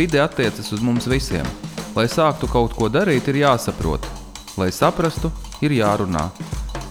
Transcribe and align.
Vide 0.00 0.20
attiecas 0.20 0.72
uz 0.72 0.80
mums 0.80 1.04
visiem. 1.04 1.44
Lai 1.92 2.06
sāktu 2.08 2.48
kaut 2.48 2.72
ko 2.72 2.86
darīt, 2.88 3.26
ir 3.28 3.36
jāsaprot. 3.42 4.06
Lai 4.56 4.70
saprastu, 4.72 5.28
ir 5.60 5.74
jārunā. 5.76 6.22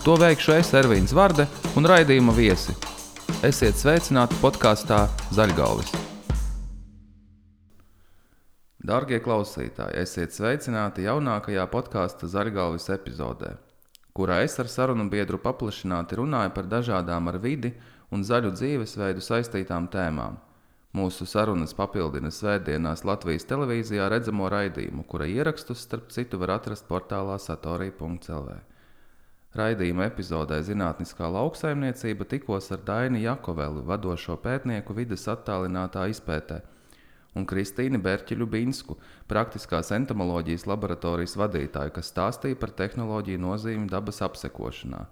To 0.04 0.14
veikšu 0.22 0.52
es, 0.54 0.68
Ervīns 0.78 1.16
Varde 1.18 1.48
un 1.74 1.90
raidījuma 1.90 2.36
viesi. 2.38 2.76
Esiet 3.42 3.80
sveicināti 3.82 4.38
podkāstā 4.44 5.00
Zaļgalvis. 5.34 5.90
Darbie 8.92 9.18
klausītāji, 9.26 10.04
esiet 10.04 10.36
sveicināti 10.38 11.08
jaunākajā 11.08 11.66
podkāstu 11.74 12.30
Zaļgalvis 12.30 12.92
epizodē, 12.94 13.56
kurā 14.14 14.44
es 14.46 14.60
ar 14.62 14.70
sarunu 14.70 15.08
biedru 15.10 15.42
paplašināti 15.42 16.22
runāju 16.22 16.54
par 16.60 16.70
dažādām 16.76 17.34
ar 17.34 17.40
vidi 17.42 17.74
un 18.14 18.22
zaļu 18.22 18.54
dzīvesveidu 18.54 19.26
saistītām 19.32 19.90
tēmām. 19.90 20.38
Mūsu 20.98 21.28
sarunas 21.30 21.76
papildina 21.78 22.32
svētdienās 22.34 23.04
Latvijas 23.06 23.44
televīzijā 23.46 24.08
redzamo 24.10 24.48
raidījumu, 24.50 25.04
kura 25.06 25.28
ierakstus, 25.30 25.84
starp 25.86 26.08
citu, 26.10 26.40
var 26.42 26.56
atrast 26.56 26.88
portālā 26.90 27.36
satorija.cl. 27.38 28.50
Raidījuma 29.60 30.08
epizodē 30.10 30.58
Zinātniskā 30.66 31.30
lauksaimniecība 31.30 32.26
tikos 32.34 32.72
ar 32.74 32.82
Daini 32.88 33.22
Jakovelu, 33.22 33.86
vadošo 33.86 34.40
pētnieku 34.42 34.98
vidas 34.98 35.28
attālinātā 35.30 36.08
izpētē, 36.10 36.60
un 37.38 37.46
Kristīnu 37.46 38.02
Berķiļu 38.02 38.50
Binsku, 38.50 38.98
praktiskās 39.30 39.94
entomoloģijas 39.94 40.66
laboratorijas 40.74 41.38
vadītāju, 41.38 41.94
kas 42.00 42.10
stāstīja 42.10 42.58
par 42.58 42.74
tehnoloģiju 42.82 43.46
nozīmi 43.46 43.90
dabas 43.94 44.24
apsekošanā. 44.26 45.06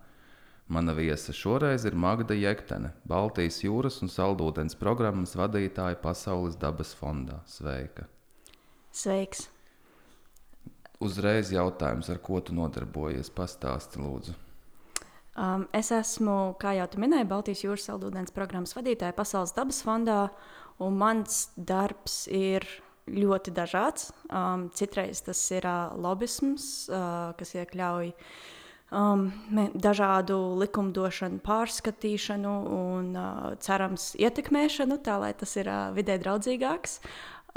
Mana 0.67 0.91
viesa 0.91 1.31
šoreiz 1.31 1.85
ir 1.87 1.95
Magda 1.95 2.35
Jektene, 2.35 2.89
Baltijas 3.07 3.61
jūras 3.63 4.01
un 4.03 4.09
saldūdens 4.11 4.75
programmas 4.75 5.31
vadītāja 5.39 5.95
Pasaules 6.01 6.57
dabas 6.59 6.91
fondā. 6.91 7.37
Sveika! 7.47 8.03
Sveiks! 8.91 9.45
Uzreiz 10.99 11.53
jautājums, 11.55 12.09
ar 12.11 12.19
ko 12.19 12.41
tu 12.43 12.57
nodarbojies? 12.57 13.29
Pastāsti, 13.31 14.01
lūdzu. 14.03 14.35
Um, 15.37 15.63
es 15.71 15.93
esmu, 15.95 16.57
kā 16.59 16.75
jau 16.75 16.89
tu 16.91 16.99
minēji, 16.99 17.29
Baltijas 17.31 17.63
jūras 17.63 17.87
saldūdens 17.87 18.35
programmas 18.35 18.75
vadītāja 18.75 19.15
Pasaules 19.15 19.55
dabas 19.55 19.79
fondā, 19.87 20.19
un 20.83 20.99
mans 20.99 21.45
darbs 21.55 22.25
ir 22.27 22.67
ļoti 23.07 23.55
dažāds. 23.55 24.11
Um, 24.27 24.67
citreiz 24.75 25.23
tas 25.23 25.47
ir 25.55 25.63
uh, 25.63 25.95
lobisms, 25.95 26.89
uh, 26.91 27.31
kas 27.39 27.55
iekļauj 27.55 28.11
uh, 28.11 28.37
um, 28.91 29.29
dažādu 29.75 30.37
likumdošanu 30.61 31.41
pārskatīšanu 31.45 32.53
un 32.73 33.09
uh, 33.15 33.55
cerams 33.63 34.13
ietekmēšanu, 34.19 34.99
tā 35.03 35.17
lai 35.21 35.33
tas 35.37 35.55
ir 35.59 35.71
uh, 35.71 35.89
vidē 35.95 36.19
draudzīgāks. 36.21 37.01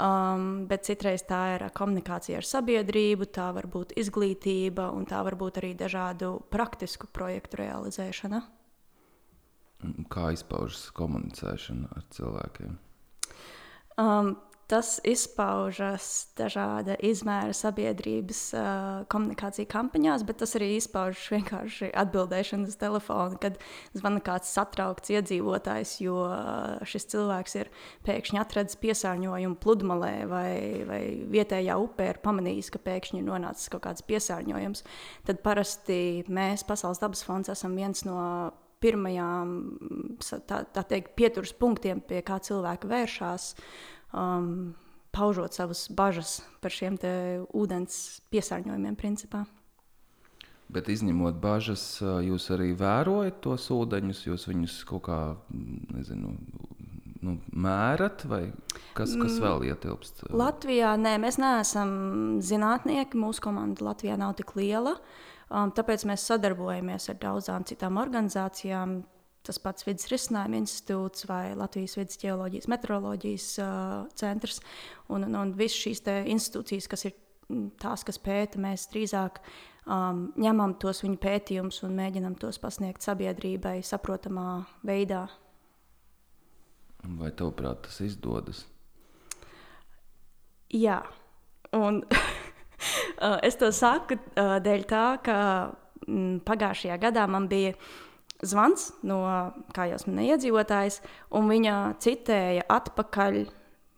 Um, 0.01 0.65
bet 0.65 0.87
citreiz 0.87 1.21
tā 1.29 1.41
ir 1.55 1.67
komunikācija 1.77 2.39
ar 2.39 2.47
sabiedrību, 2.47 3.27
tā 3.29 3.51
var 3.53 3.67
būt 3.69 3.93
izglītība 4.01 4.87
un 4.95 5.05
tā 5.05 5.19
var 5.27 5.37
būt 5.37 5.59
arī 5.61 5.75
dažādu 5.77 6.39
praktisku 6.49 7.05
projektu 7.13 7.61
realizēšana. 7.61 8.41
Kā 10.13 10.31
izpaužas 10.33 10.87
komunicēšana 10.97 11.91
ar 11.97 12.07
cilvēkiem? 12.17 12.79
Um, 14.01 14.33
Tas 14.71 15.01
izpaužas 15.03 16.29
dažāda 16.39 16.95
izmēra 17.03 17.51
sabiedrības 17.51 18.39
uh, 18.55 19.01
komunikācija 19.11 19.67
kampaņās, 19.67 20.23
bet 20.23 20.39
tas 20.39 20.55
arī 20.55 20.69
izpaužas 20.77 21.25
vienkārši 21.33 21.89
atbildēšana 21.99 22.71
uz 22.71 22.77
telefonu, 22.79 23.35
kad 23.43 23.59
zvana 23.97 24.23
kāds 24.23 24.53
satraukts 24.55 25.11
iedzīvotājs, 25.11 25.97
jo 26.05 26.23
šis 26.87 27.09
cilvēks 27.11 27.57
ir 27.59 27.73
pēkšņi 28.07 28.41
atradzis 28.45 28.79
piesārņojumu 28.85 29.59
pludmalē 29.59 30.13
vai, 30.31 30.55
vai 30.87 31.03
vietējā 31.35 31.75
upē 31.83 32.07
ir 32.13 32.23
pamanījis, 32.23 32.71
ka 32.71 32.79
pēkšņi 32.87 33.19
ir 33.19 33.27
nonācis 33.27 33.67
kaut 33.75 33.83
kāds 33.89 34.07
piesārņojums. 34.07 34.87
Tad 35.27 35.43
parasti 35.43 36.01
mēs, 36.31 36.63
Pasaules 36.63 37.03
dabas 37.03 37.27
fonds, 37.27 37.51
esam 37.51 37.75
viens 37.75 38.07
no 38.07 38.21
pirmajām 38.81 39.55
tā, 40.47 40.63
tā 40.63 40.83
teikt, 40.87 41.17
pieturas 41.19 41.51
punktiem, 41.59 41.99
pie 42.01 42.23
kā 42.25 42.39
cilvēki 42.41 42.89
vēršas 42.89 43.55
um, 44.13 44.73
paužot 45.11 45.55
savas 45.55 45.87
bažas 45.91 46.39
par 46.61 46.73
šiem 46.73 46.97
ūdens 47.53 48.21
piesārņojumiem, 48.31 48.95
principā. 48.99 49.45
Bet 50.71 50.87
izņemot 50.87 51.35
bažas, 51.43 51.83
jūs 51.99 52.45
arī 52.55 52.69
vērojat 52.79 53.41
tos 53.43 53.65
ūdeņus, 53.75 54.21
jūs 54.29 54.47
viņus 54.47 54.75
kaut 54.87 55.03
kā 55.09 55.17
nezinu, 55.51 56.31
nu, 57.27 57.33
mērat, 57.51 58.23
vai 58.23 58.45
kas, 58.95 59.17
kas 59.19 59.35
mm, 59.35 59.41
vēl 59.43 59.65
ietilpst? 59.67 60.23
Latvijā 60.31 60.93
nē, 60.99 61.17
mēs 61.19 61.41
neesam 61.41 61.91
zinātnieki. 62.39 63.19
Mūsu 63.19 63.43
komanda 63.43 63.83
Latvijā 63.89 64.15
nav 64.21 64.37
tik 64.39 64.55
liela. 64.55 64.95
Um, 65.51 65.73
tāpēc 65.75 66.05
mēs 66.07 66.23
sadarbojamies 66.31 67.09
ar 67.11 67.19
daudzām 67.19 67.67
citām 67.67 67.99
organizācijām, 67.99 69.01
tas 69.45 69.57
pats 69.61 69.85
Vides 69.87 70.09
risinājuma 70.11 70.59
institūts 70.61 71.25
vai 71.29 71.55
Latvijas 71.57 71.97
vidas 71.97 72.19
geoloģijas 72.21 72.69
meteoroloģijas 72.71 73.47
uh, 73.61 73.73
centrs. 74.17 74.61
Un, 75.09 75.25
un, 75.25 75.37
un 75.39 75.53
visas 75.57 75.79
šīs 75.81 76.03
institūcijas, 76.29 76.89
kas 76.91 77.07
ir 77.09 77.17
tās, 77.81 78.05
kas 78.07 78.19
pēta, 78.21 78.61
mēs 78.61 78.87
drīzāk 78.91 79.41
um, 79.41 80.27
ņemam 80.39 80.75
tos 80.81 81.01
viņu 81.05 81.17
pētījumus 81.21 81.81
un 81.87 81.97
mēģinam 81.97 82.37
tos 82.39 82.61
pasniegt 82.61 83.03
sabiedrībai 83.05 83.79
saprotamā 83.85 84.61
veidā. 84.87 85.25
Vai 87.17 87.31
tavuprāt 87.33 87.81
tas 87.87 87.97
izdodas? 88.05 88.67
Jā, 90.71 91.01
un 91.75 92.03
es 93.47 93.57
to 93.59 93.71
saku 93.75 94.19
dēļ 94.37 94.85
tā, 94.87 95.05
ka 95.25 95.37
pagājušajā 96.45 96.95
gadā 97.01 97.25
man 97.29 97.49
bija 97.51 97.73
uh, 97.73 97.89
zvans 98.45 98.91
no, 99.07 99.21
kā 99.75 99.87
jau 99.91 99.99
minēja, 100.07 100.37
iedzīvotājs, 100.37 101.01
un 101.37 101.49
viņa 101.51 101.79
citēja 102.03 102.67
atpakaļ 102.71 103.43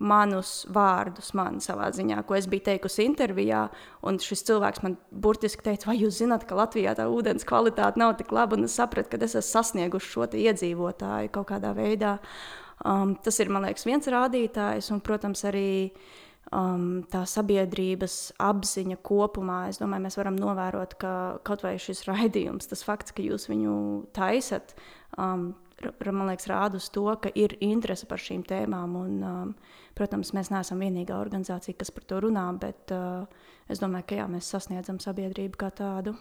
manus 0.04 0.66
vārdus 0.74 1.31
man 1.38 1.62
savā 1.64 1.88
ziņā, 1.96 2.24
ko 2.28 2.36
es 2.36 2.48
biju 2.52 2.66
teikusi 2.66 3.06
intervijā. 3.08 3.68
Un 4.04 4.18
šis 4.20 4.44
cilvēks 4.50 4.84
man 4.84 4.98
burtiski 5.12 5.64
teica, 5.64 5.88
vai 5.92 6.00
jūs 6.02 6.20
zināt, 6.20 6.44
ka 6.50 6.58
Latvijā 6.59 6.96
tā 6.98 7.06
ūdens 7.12 7.48
kvalitāte 7.48 8.02
nav 8.02 8.18
tik 8.20 8.34
laba, 8.36 8.58
un 8.58 8.68
es 8.68 8.76
sapratu, 8.80 9.14
ka 9.14 9.22
es 9.24 9.38
esmu 9.38 9.48
sasnieguši 9.52 10.12
šo 10.16 10.28
iedzīvotāju 10.42 11.31
kaut 11.38 11.48
kādā 11.54 11.72
veidā. 11.78 12.18
Um, 12.84 13.14
tas 13.24 13.38
ir, 13.40 13.54
man 13.54 13.64
liekas, 13.64 13.86
viens 13.88 14.10
rādītājs, 14.12 14.90
un, 14.92 15.00
protams, 15.06 15.46
arī 15.48 15.70
uh, 15.88 16.22
um, 16.53 16.86
tā 17.12 17.24
sabiedrības 17.30 18.34
apziņa 18.41 19.00
kopumā. 19.06 19.66
Es 19.72 19.81
domāju, 19.81 20.06
mēs 20.06 20.18
varam 20.19 20.38
novērot, 20.40 20.96
ka 21.02 21.14
kaut 21.47 21.66
vai 21.66 21.75
šis 21.81 22.06
raidījums, 22.09 22.69
tas 22.72 22.86
fakts, 22.86 23.16
ka 23.16 23.25
jūs 23.25 23.50
viņu 23.52 23.75
taisat, 24.16 24.75
um, 25.18 25.52
man 26.06 26.30
liekas, 26.30 26.47
rāda 26.52 26.80
uz 26.80 26.90
to, 26.94 27.06
ka 27.22 27.31
ir 27.36 27.58
interese 27.63 28.08
par 28.09 28.22
šīm 28.22 28.44
tēmām. 28.47 28.97
Un, 29.00 29.16
um, 29.28 29.56
protams, 29.97 30.34
mēs 30.38 30.52
neesam 30.53 30.84
vienīgā 30.84 31.18
organizācija, 31.19 31.78
kas 31.80 31.92
par 31.94 32.08
to 32.09 32.22
runā, 32.24 32.46
bet 32.59 32.94
uh, 32.96 33.25
es 33.72 33.81
domāju, 33.84 34.09
ka 34.12 34.22
jā, 34.22 34.30
mēs 34.31 34.52
sasniedzam 34.53 35.02
sabiedrību 35.03 35.59
kā 35.59 35.74
tādu. 35.75 36.16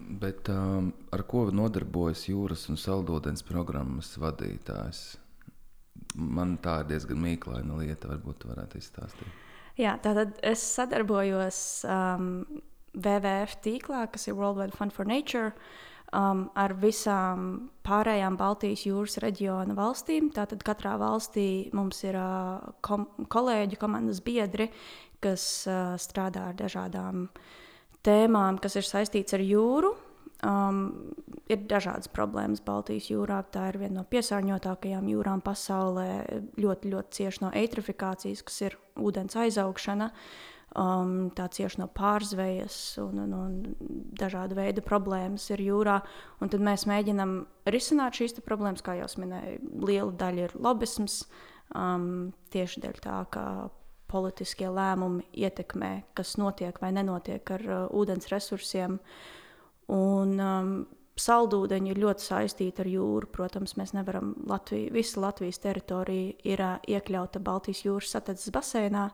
Bet 0.00 0.48
um, 0.48 0.94
ar 1.12 1.26
ko 1.28 1.44
nodarbojas 1.52 2.24
jūras 2.30 2.70
un 2.72 2.80
saldūdens 2.80 3.44
programmas 3.44 4.14
vadītājs? 4.20 5.19
Man 6.14 6.56
tā 6.64 6.80
ir 6.82 6.90
diezgan 6.94 7.20
mīklaina 7.22 7.78
lieta. 7.82 8.10
Varbūt 8.10 8.44
jūs 8.44 8.52
varētu 8.54 8.80
izstāstīt. 8.80 9.38
Jā, 9.80 9.94
tātad 10.02 10.34
es 10.44 10.62
sadarbojos 10.74 11.60
um, 11.88 12.32
WWF 12.92 13.60
tīklā, 13.64 14.06
kas 14.12 14.26
ir 14.28 14.36
World 14.36 14.58
Wide 14.60 14.76
Fund 14.76 14.92
for 14.92 15.08
Nature. 15.08 15.54
Um, 16.10 16.48
ar 16.58 16.74
visām 16.74 17.70
pārējām 17.86 18.34
Baltijas 18.38 18.82
jūras 18.82 19.20
reģiona 19.22 19.76
valstīm. 19.78 20.32
Tātad 20.34 20.64
katrā 20.66 20.96
valstī 20.98 21.70
mums 21.76 22.02
ir 22.02 22.18
uh, 22.18 22.58
kom 22.82 23.06
kolēģi, 23.30 23.78
komandas 23.78 24.18
biedri, 24.26 24.66
kas 25.22 25.44
uh, 25.70 25.94
strādā 26.02 26.48
ar 26.50 26.58
dažādām 26.58 27.28
tēmām, 28.02 28.58
kas 28.58 28.80
ir 28.80 28.88
saistītas 28.88 29.38
ar 29.38 29.44
jūru. 29.46 29.94
Um, 30.42 31.12
ir 31.50 31.64
dažādas 31.70 32.10
problēmas 32.12 32.62
Baltijas 32.64 33.10
jūrā. 33.10 33.40
Tā 33.52 33.68
ir 33.72 33.80
viena 33.82 34.00
no 34.00 34.06
piesārņotākajām 34.10 35.10
jūrām 35.10 35.42
pasaulē. 35.44 36.06
Ļoti, 36.60 36.94
ļoti 36.94 37.18
cieši 37.18 37.44
no 37.44 37.50
eitrofikācijas, 37.62 38.44
kas 38.46 38.62
ir 38.68 38.78
ūdens 39.00 39.36
aizaugšana. 39.40 40.10
Um, 40.78 41.32
tā 41.34 41.48
cieši 41.50 41.80
no 41.80 41.88
pārzvejas 41.90 42.74
un, 43.02 43.24
un, 43.24 43.32
un 43.34 43.54
dažādu 44.20 44.54
veidu 44.54 44.84
problēmas 44.86 45.48
ir 45.50 45.64
jūrā. 45.66 45.96
Un 46.38 46.52
tad 46.52 46.62
mēs 46.62 46.86
mēģinām 46.86 47.40
risināt 47.74 48.20
šīs 48.20 48.38
problēmas, 48.46 48.84
kā 48.86 48.94
jau 49.00 49.08
minēju. 49.18 49.58
Liela 49.82 50.14
daļa 50.20 50.46
ir 50.46 50.54
lobisms 50.62 51.24
um, 51.74 52.30
tieši 52.54 52.84
dēļ 52.86 53.02
tā, 53.02 53.18
ka 53.34 53.44
politiskie 54.10 54.70
lēmumi 54.70 55.26
ietekmē, 55.42 55.90
kas 56.18 56.36
notiek 56.38 56.78
vai 56.82 56.92
nenotiek 56.94 57.50
ar 57.56 57.66
uh, 57.66 57.82
ūdens 57.90 58.30
resursiem. 58.30 59.00
Un 59.90 60.38
um, 60.38 60.72
saldūdeņi 61.20 61.92
ir 61.92 62.00
ļoti 62.00 62.24
saistīti 62.24 62.82
ar 62.82 62.88
jūru. 62.90 63.28
Protams, 63.32 63.76
mēs 63.78 63.92
nevaram 63.96 64.32
Latviju, 64.48 64.92
visa 64.94 65.20
Latvijas 65.22 65.60
teritorija 65.62 66.34
ir 66.46 66.62
iekļauta 66.94 67.42
Baltijas 67.44 67.84
jūras 67.84 68.14
satiksmes 68.14 68.54
basēnā, 68.54 69.06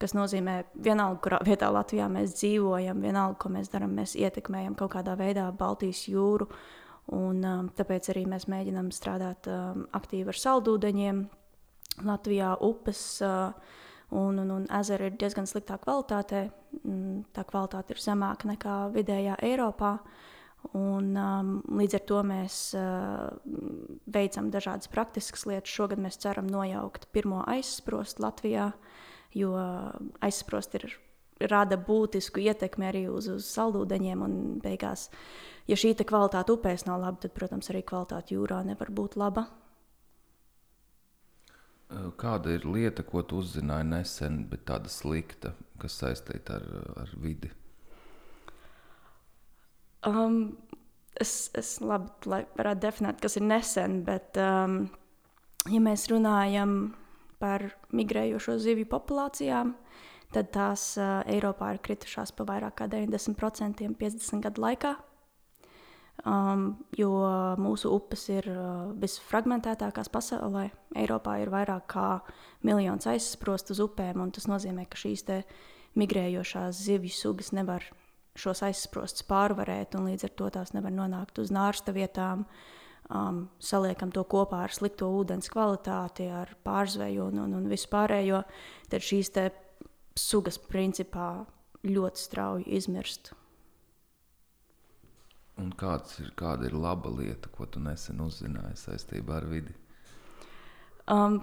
kas 0.00 0.14
nozīmē, 0.16 0.56
vienalga, 0.84 1.20
kurā 1.24 1.40
vietā 1.46 1.70
Latvijā 1.72 2.08
mēs 2.12 2.36
dzīvojam, 2.40 3.00
vienalga, 3.04 3.38
ko 3.42 3.52
mēs 3.54 3.72
darām, 3.72 3.96
mēs 3.96 4.16
ietekmējam 4.18 4.76
kaut 4.78 4.94
kādā 4.96 5.16
veidā 5.18 5.48
Baltijas 5.56 6.04
jūru. 6.10 6.50
Un, 7.14 7.42
um, 7.46 7.66
tāpēc 7.78 8.10
arī 8.10 8.24
mēs 8.26 8.48
mēģinām 8.50 8.90
strādāt 8.94 9.46
um, 9.46 9.84
aktīvi 9.94 10.32
ar 10.32 10.40
saldūdeņiem. 10.42 11.26
Latvijā 12.04 12.56
upes 12.66 13.02
uh, 13.24 13.52
un, 14.10 14.40
un, 14.42 14.50
un 14.56 14.64
ezeri 14.80 15.12
ir 15.12 15.20
diezgan 15.20 15.46
sliktā 15.46 15.78
kvalitātē. 15.80 16.48
Mm, 16.82 17.20
tā 17.32 17.46
kvalitāte 17.46 17.94
ir 17.94 18.02
zemāka 18.02 18.50
nekā 18.50 18.80
vidējā 18.96 19.38
Eiropā. 19.46 19.92
Uh, 20.02 20.32
Un, 20.76 21.12
um, 21.14 21.50
līdz 21.78 21.98
ar 21.98 22.04
to 22.08 22.20
mēs 22.26 22.56
uh, 22.76 23.30
veicam 24.12 24.50
dažādas 24.50 24.90
praktiskas 24.92 25.46
lietas. 25.46 25.72
Šogad 25.72 26.00
mēs 26.02 26.18
ceram 26.22 26.48
nojaukt 26.50 27.06
pirmo 27.14 27.44
aizsprostu 27.46 28.24
Latvijā, 28.24 28.70
jo 29.36 29.52
aizsprost 30.24 30.74
ir, 30.80 30.88
rada 31.40 31.76
būtisku 31.76 32.40
ietekmi 32.40 32.88
arī 32.88 33.04
uz, 33.12 33.28
uz 33.30 33.46
saldūdeņiem. 33.52 34.24
Beigās, 34.64 35.10
ja 35.68 35.78
šī 35.78 35.94
kvalitāte 36.02 36.56
upēs 36.56 36.86
nav 36.88 37.02
laba, 37.04 37.20
tad, 37.22 37.34
protams, 37.36 37.70
arī 37.72 37.84
kvalitāte 37.86 38.34
jūrā 38.36 38.62
nevar 38.66 38.90
būt 38.90 39.18
laba. 39.20 39.46
Kāda 42.18 42.56
ir 42.56 42.64
lieta, 42.66 43.04
ko 43.06 43.22
tu 43.22 43.38
uzzināji 43.44 43.86
nesen, 43.92 44.40
bet 44.50 44.64
tāda 44.66 44.90
slikta, 44.90 45.54
kas 45.78 46.00
saistīta 46.00 46.58
ar, 46.58 46.66
ar 47.04 47.12
vidi? 47.22 47.52
Um, 50.06 50.56
es, 51.18 51.48
es 51.58 51.76
labi 51.82 52.12
varētu 52.30 52.82
definēt, 52.84 53.18
kas 53.22 53.38
ir 53.38 53.46
nesen, 53.46 54.02
bet, 54.06 54.38
um, 54.38 54.84
ja 55.72 55.80
mēs 55.82 56.06
runājam 56.12 56.94
par 57.42 57.66
migrējošo 57.96 58.56
zivju 58.62 58.86
populācijām, 58.92 59.74
tad 60.34 60.52
tās 60.54 60.92
uh, 61.00 61.20
Eiropā 61.26 61.74
ir 61.74 61.82
kritušās 61.84 62.32
pa 62.36 62.46
vairāk 62.48 62.78
kā 62.78 62.88
90% 62.92 63.82
50 63.98 64.46
gadu 64.46 64.64
laikā. 64.64 64.94
Um, 66.26 66.70
jo 66.96 67.10
mūsu 67.60 67.90
upes 67.92 68.24
ir 68.32 68.46
uh, 68.50 68.88
visfragmentētākās 68.98 70.08
pasaulē. 70.10 70.70
Eiropā 70.96 71.36
ir 71.42 71.52
vairāk 71.52 71.84
kā 71.92 72.08
miljons 72.66 73.06
aizsprostu 73.10 73.76
uz 73.76 73.82
upēm, 73.84 74.22
un 74.24 74.32
tas 74.34 74.48
nozīmē, 74.48 74.88
ka 74.88 74.98
šīs 74.98 75.26
migrējošās 75.96 76.80
zivju 76.88 77.12
sugas 77.14 77.52
nevar 77.56 77.84
šos 78.38 78.62
aizsprostus 78.66 79.26
pārvarēt, 79.28 79.96
un 79.98 80.10
līdz 80.10 80.28
ar 80.28 80.34
to 80.38 80.50
tās 80.58 80.72
nevar 80.76 80.94
nonākt 80.94 81.40
uz 81.42 81.52
nārsta 81.54 81.94
vietām. 81.96 82.46
Um, 83.06 83.44
saliekam 83.62 84.10
to 84.10 84.24
kopā 84.26 84.64
ar 84.66 84.74
slikto 84.74 85.06
ūdens 85.14 85.46
kvalitāti, 85.52 86.26
ar 86.26 86.56
pārzveju 86.66 87.28
un, 87.30 87.38
un, 87.44 87.52
un 87.60 87.68
vispārējo, 87.70 88.42
tad 88.90 89.04
šīs 89.06 89.30
sugas 90.18 90.58
principā 90.58 91.44
ļoti 91.86 92.22
strauji 92.22 92.66
izmirst. 92.78 93.30
Un 95.56 95.70
ir, 96.20 96.32
kāda 96.36 96.66
ir 96.68 96.74
laba 96.76 97.08
lieta, 97.14 97.48
ko 97.48 97.64
tu 97.70 97.80
nesen 97.80 98.20
uzzināji 98.20 98.76
saistībā 98.80 99.38
ar 99.38 99.46
vidi? 99.48 99.72
Um, 101.06 101.38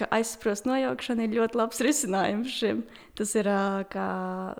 ka 0.00 0.08
aizsprost 0.16 0.66
nojaukšana 0.68 1.26
ir 1.26 1.36
ļoti 1.36 1.60
labs 1.60 1.80
risinājums 1.84 2.56
šim. 2.56 2.82
Tas 3.18 3.34
ir 3.36 3.48
uh, 3.50 4.56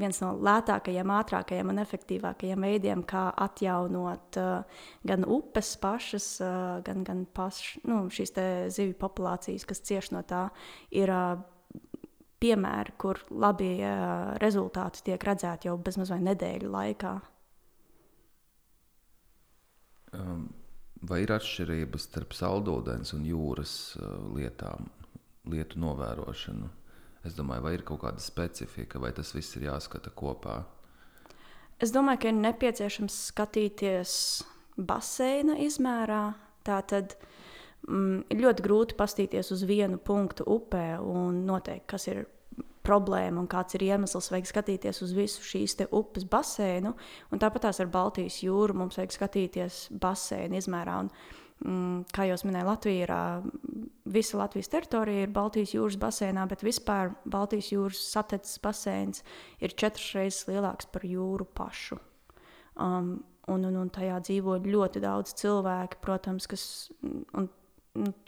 viens 0.00 0.20
no 0.22 0.32
lētākajiem, 0.46 1.12
ātrākajiem 1.16 1.72
un 1.72 1.82
efektīvākajiem 1.82 2.68
veidiem, 2.68 3.04
kā 3.08 3.26
atjaunot 3.46 4.38
gan 5.06 5.26
upes 5.26 5.74
pašas, 5.80 6.28
gan, 6.86 7.04
gan 7.06 7.24
paš, 7.36 7.78
nu, 7.88 8.04
šīs 8.12 8.34
zivju 8.76 8.96
populācijas, 9.00 9.66
kas 9.68 9.84
cieš 9.88 10.12
no 10.16 10.24
tā. 10.26 10.48
Ir, 10.94 11.12
Piemēri, 12.36 12.92
kur 13.00 13.16
labi 13.32 13.70
rezultāti 14.42 15.06
tiek 15.06 15.22
redzēti 15.24 15.70
jau 15.70 15.78
bezmaz 15.80 16.10
vai 16.12 16.18
nedēļu 16.20 16.68
laikā. 16.68 17.12
Um, 20.12 20.44
Vai 21.06 21.20
ir 21.22 21.30
atšķirības 21.34 22.08
starp 22.08 22.34
saldūdens 22.34 23.12
un 23.14 23.26
jūras 23.28 23.72
uh, 24.00 24.16
lietām, 24.34 24.88
lietu 25.52 25.78
novērošanu? 25.82 26.70
Es 27.26 27.34
domāju, 27.36 27.64
vai 27.66 27.74
ir 27.76 27.84
kaut 27.86 28.02
kāda 28.04 28.22
specifika, 28.22 29.00
vai 29.02 29.12
tas 29.14 29.32
viss 29.34 29.56
ir 29.58 29.66
jāskata 29.68 30.12
kopā? 30.14 30.60
Es 31.82 31.92
domāju, 31.94 32.22
ka 32.22 32.30
ir 32.30 32.38
nepieciešams 32.38 33.16
skatīties 33.32 34.12
baseina 34.76 35.58
izmērā. 35.62 36.22
Tā 36.66 36.78
tad 36.88 37.16
mm, 37.88 38.26
ir 38.32 38.42
ļoti 38.42 38.64
grūti 38.64 38.98
paskatīties 38.98 39.52
uz 39.54 39.66
vienu 39.68 39.98
punktu 40.02 40.46
upē 40.56 40.96
un 41.02 41.44
noteikt, 41.48 41.86
kas 41.92 42.08
ir 42.12 42.24
problēma 42.86 43.42
un 43.42 43.48
kāds 43.50 43.76
ir 43.76 43.84
iemesls, 43.88 44.30
vajag 44.32 44.50
skatīties 44.50 45.02
uz 45.04 45.14
visu 45.16 45.44
šīs 45.44 45.76
upes 45.90 46.26
basēnu. 46.30 46.94
Tāpat 47.34 47.66
tās 47.66 47.82
ar 47.82 47.90
Baltijas 47.92 48.38
jūru 48.44 48.76
mums 48.78 48.98
vajag 49.00 49.16
skatīties 49.16 49.80
basēnu 50.02 50.60
izmērā. 50.60 50.96
Un, 51.04 51.10
mm, 51.66 52.00
kā 52.14 52.28
jau 52.30 52.38
minēju, 52.46 52.70
Latvija 52.70 53.06
ir 53.06 53.14
visa 54.16 54.40
Latvijas 54.40 54.72
teritorija, 54.72 55.26
ir 55.26 55.34
Baltijas 55.34 55.74
jūras 55.74 55.98
basēnā, 56.00 56.46
bet 56.48 56.64
vispār 56.66 57.14
Baltijas 57.24 57.72
jūras 57.74 58.02
satiksmes 58.12 58.62
basēns 58.62 59.24
ir 59.60 59.74
četras 59.74 60.12
reizes 60.14 60.46
lielāks 60.50 60.88
par 60.92 61.06
jūru 61.06 61.48
pašu. 61.54 61.98
Um, 62.76 63.24
un, 63.48 63.64
un, 63.64 63.76
un 63.82 63.92
tajā 63.92 64.18
dzīvo 64.20 64.58
ļoti 64.64 65.00
daudz 65.04 65.36
cilvēku, 65.40 66.02
protams, 66.04 66.48
kas. 66.50 66.66
Un, 67.36 67.48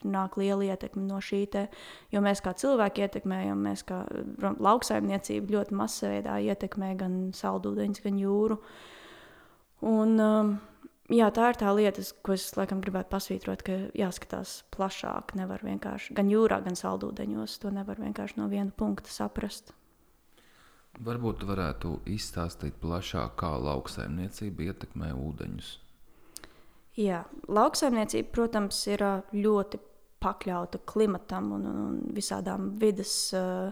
nāk 0.04 0.38
liela 0.40 0.70
ietekme 0.72 1.04
no 1.06 1.20
šī 1.24 1.42
te, 1.52 1.66
jo 2.14 2.22
mēs 2.24 2.42
kā 2.44 2.54
cilvēki 2.58 3.04
ietekmējam, 3.06 3.60
mēs 3.68 3.84
kā 3.88 4.02
lauksaimniecība 4.40 5.58
ļoti 5.58 5.78
masveidā 5.78 6.38
ietekmē 6.50 6.94
gan 7.00 7.18
saldūdeņus, 7.36 8.02
gan 8.04 8.20
jūru. 8.22 8.58
Un, 9.88 10.14
um, 10.18 10.52
jā, 11.12 11.30
tā 11.34 11.52
ir 11.52 11.58
tā 11.60 11.72
lieta, 11.76 12.02
ko 12.26 12.34
es 12.34 12.50
laikam 12.58 12.82
gribētu 12.84 13.12
pasvītrot, 13.14 13.64
ka 13.66 13.80
jāskatās 13.98 14.62
plašāk. 14.74 15.36
Nevar 15.38 15.62
vienkārši 15.66 16.16
gan 16.18 16.30
jūrā, 16.32 16.60
gan 16.66 16.78
saldūdeņos. 16.78 17.58
To 17.62 17.74
nevar 17.74 18.00
vienkārši 18.02 18.40
no 18.40 18.48
viena 18.50 18.74
punkta 18.74 19.12
saprast. 19.12 19.74
Varbūt 20.98 21.44
varētu 21.46 22.00
izstāstīt 22.10 22.80
plašāk, 22.82 23.36
kā 23.38 23.52
lauksaimniecība 23.62 24.72
ietekmē 24.72 25.12
ūdeņus. 25.14 25.76
Jā, 26.98 27.22
lauksaimniecība, 27.46 28.32
protams, 28.34 28.80
ir 28.90 29.04
ļoti 29.36 29.78
pakļauta 30.18 30.80
klimatam 30.88 31.52
un, 31.54 31.66
un 31.70 31.98
visādām 32.16 32.72
vidas 32.80 33.12
uh, 33.38 33.70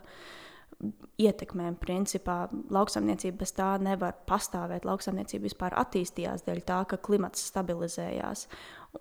ietekmēm. 1.19 1.79
Principā 1.81 2.45
lauksaimniecība 2.73 3.41
bez 3.43 3.55
tā 3.57 3.73
nevar 3.83 4.15
pastāvēt. 4.29 4.87
Lauksaimniecība 4.87 5.49
vispār 5.49 5.77
attīstījās 5.81 6.47
dēļ 6.47 6.63
tā, 6.69 6.81
ka 6.91 7.01
klimats 7.03 7.49
stabilizējās. 7.51 8.47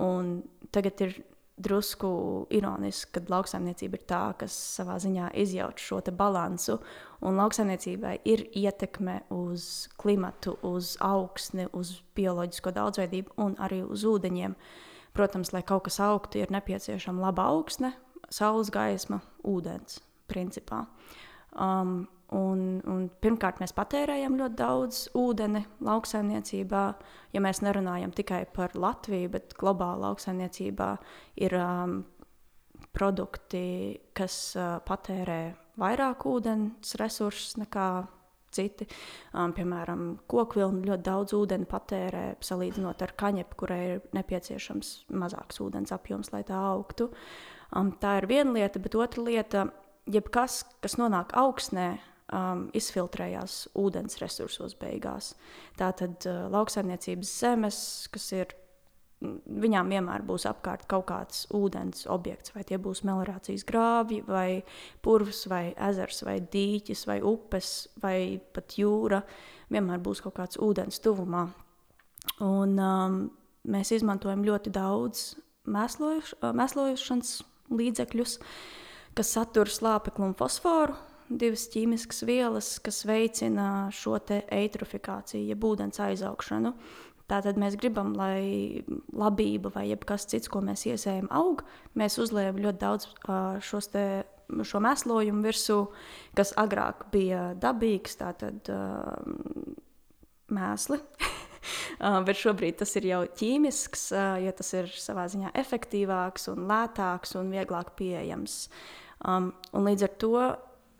Un 0.02 0.40
tagad 0.74 1.06
ir 1.06 1.18
drusku 1.58 2.10
ironiski, 2.52 3.14
ka 3.16 3.24
lauksaimniecība 3.32 4.00
ir 4.00 4.06
tā, 4.10 4.22
kas 4.40 4.56
savā 4.76 4.98
ziņā 5.00 5.30
izjauc 5.40 5.80
šo 5.80 6.02
balansu. 6.12 6.80
Un 7.26 7.40
lauksaimniecībai 7.40 8.18
ir 8.28 8.46
ietekme 8.52 9.22
uz 9.34 9.88
klimatu, 9.98 10.58
uz 10.64 10.96
augsni, 11.00 11.68
uz 11.74 12.02
bioloģisko 12.16 12.76
daudzveidību 12.76 13.38
un 13.38 13.56
arī 13.60 13.84
uz 13.84 14.04
ūdeņiem. 14.04 14.56
Protams, 15.16 15.54
lai 15.56 15.64
kaut 15.64 15.88
kas 15.88 16.00
augtu, 16.04 16.42
ir 16.44 16.52
nepieciešama 16.52 17.30
laba 17.30 17.48
augsne, 17.54 17.94
saules 18.30 18.70
gaisma, 18.70 19.22
ūdens. 19.48 20.02
Principā. 20.28 20.88
Um, 21.54 22.08
Un, 22.34 22.82
un 22.90 23.04
pirmkārt, 23.22 23.60
mēs 23.62 23.76
patērējam 23.78 24.38
ļoti 24.40 24.58
daudz 24.58 25.02
ūdeni 25.18 25.62
lauksaimniecībā. 25.86 26.84
Ja 27.36 27.42
mēs 27.44 27.62
nerunājam 27.62 28.16
tikai 28.18 28.46
par 28.54 28.74
Latviju, 28.74 29.30
bet 29.36 29.54
globāli 29.60 30.02
lauksaimniecībā 30.08 30.90
ir 31.46 31.56
um, 31.60 32.00
produkti, 32.98 33.62
kas 34.18 34.40
uh, 34.58 34.80
patērē 34.88 35.40
vairāk 35.78 36.26
ūdens 36.32 36.96
resursus 36.98 37.60
nekā 37.62 37.90
citi. 38.56 38.88
Um, 39.36 39.54
piemēram, 39.56 40.08
kokvilna 40.32 40.86
ļoti 40.90 41.06
daudz 41.06 41.36
ūdeni 41.38 41.70
patērē, 41.70 42.26
salīdzinot 42.46 43.04
ar 43.06 43.14
kaņepu, 43.20 43.60
kurai 43.60 43.82
ir 43.92 44.04
nepieciešams 44.16 44.96
mazāks 45.14 45.62
ūdens 45.62 45.94
apjoms, 45.96 46.32
lai 46.34 46.42
tā 46.48 46.58
augtu. 46.72 47.12
Um, 47.76 47.94
tā 48.02 48.18
ir 48.22 48.30
viena 48.32 48.56
lieta, 48.56 48.82
bet 48.82 48.98
otra 48.98 49.30
lieta- 49.30 49.68
jebkas, 50.16 50.64
kas 50.82 50.98
nonāk 51.02 51.36
augstnē, 51.38 51.98
um, 52.34 52.68
izfiltrējās 52.76 53.66
ūdens 53.78 54.20
resursos 54.22 54.76
beigās. 54.80 55.34
Tātad 55.80 56.26
uh, 56.30 56.46
lauksaimniecības 56.54 57.34
zemes, 57.42 57.80
kas 58.14 58.30
ir, 58.36 58.56
viņām 59.22 59.92
vienmēr 59.94 60.26
būs 60.28 60.48
apkārt 60.50 60.86
kaut 60.92 61.08
kāds 61.10 61.46
ūdens 61.56 62.06
objekts, 62.12 62.54
vai 62.56 62.66
tie 62.68 62.80
būs 62.82 63.04
meliorācijas 63.08 63.66
grāvji, 63.68 64.22
vai 64.28 64.64
purvs, 65.06 65.46
vai 65.52 65.70
ezers, 65.90 66.24
vai 66.28 66.40
dīķis, 66.42 67.06
vai 67.10 67.22
upes, 67.26 67.74
vai 68.04 68.18
pat 68.54 68.78
jūra. 68.80 69.24
Vienmēr 69.72 70.04
būs 70.04 70.22
kaut 70.26 70.38
kāds 70.38 70.62
ūdens 70.62 71.02
tuvumā. 71.02 71.48
Un, 72.44 72.78
um, 72.82 73.20
mēs 73.70 73.94
izmantojam 73.96 74.44
ļoti 74.46 74.74
daudz 74.74 75.34
mēslojuš, 75.72 76.36
mēslojušanas 76.54 77.36
līdzekļus, 77.74 78.38
kas 79.18 79.32
satur 79.38 79.72
slāpekli 79.72 80.28
un 80.28 80.36
fosforu. 80.38 80.98
Divas 81.26 81.66
ķīmiskas 81.74 82.22
vielas, 82.28 82.68
kas 82.86 83.02
veicina 83.10 83.90
šo 83.96 84.20
eitrofikāciju, 84.30 85.48
jeb 85.50 85.64
ūdens 85.66 85.98
aizaugšanu. 86.06 86.76
Tātad 87.26 87.58
mēs 87.58 87.74
gribam, 87.82 88.12
lai 88.14 88.86
labība 89.10 89.72
vai 89.74 89.88
kas 89.98 90.28
cits, 90.30 90.50
ko 90.52 90.62
mēs 90.62 90.86
iesējam, 90.86 91.26
aug. 91.34 91.64
Mēs 91.98 92.20
uzliekam 92.22 92.62
ļoti 92.62 92.82
daudz 92.84 93.08
šos 93.66 93.90
te, 93.90 94.04
šo 94.62 94.82
mēslojumu 94.86 95.42
virsū, 95.48 95.80
kas 96.38 96.54
agrāk 96.62 97.08
bija 97.16 97.56
dabīgs, 97.58 98.20
tātad 98.22 98.70
mēsli. 100.54 101.02
Bet 102.28 102.38
šobrīd 102.38 102.78
tas 102.84 102.94
ir 103.00 103.10
jau 103.10 103.24
ķīmisks, 103.42 104.06
jo 104.46 104.54
tas 104.62 104.72
ir 104.78 104.94
savā 104.94 105.26
ziņā 105.34 105.56
efektīvāks, 105.58 106.52
un 106.54 106.68
lētāks 106.70 107.34
un 107.40 107.50
vieglāk 107.50 107.96
pieejams. 107.98 108.68
Um, 109.26 109.50
un 109.74 109.90
līdz 109.90 110.06
ar 110.06 110.16
to 110.22 110.38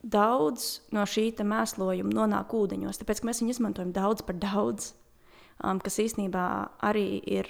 daudz 0.06 0.68
no 0.94 1.06
šī 1.10 1.32
mēslojuma 1.42 2.14
nonāk 2.14 2.54
ūdeņos, 2.54 3.02
tāpēc 3.02 3.24
mēs 3.26 3.42
viņu 3.42 3.56
izmantojam 3.56 3.94
daudz 3.96 4.26
par 4.26 4.38
daudz 4.42 4.94
um, 5.64 5.80
kas 5.82 6.00
īstenībā 6.04 6.46
arī 6.86 7.20
ir. 7.26 7.50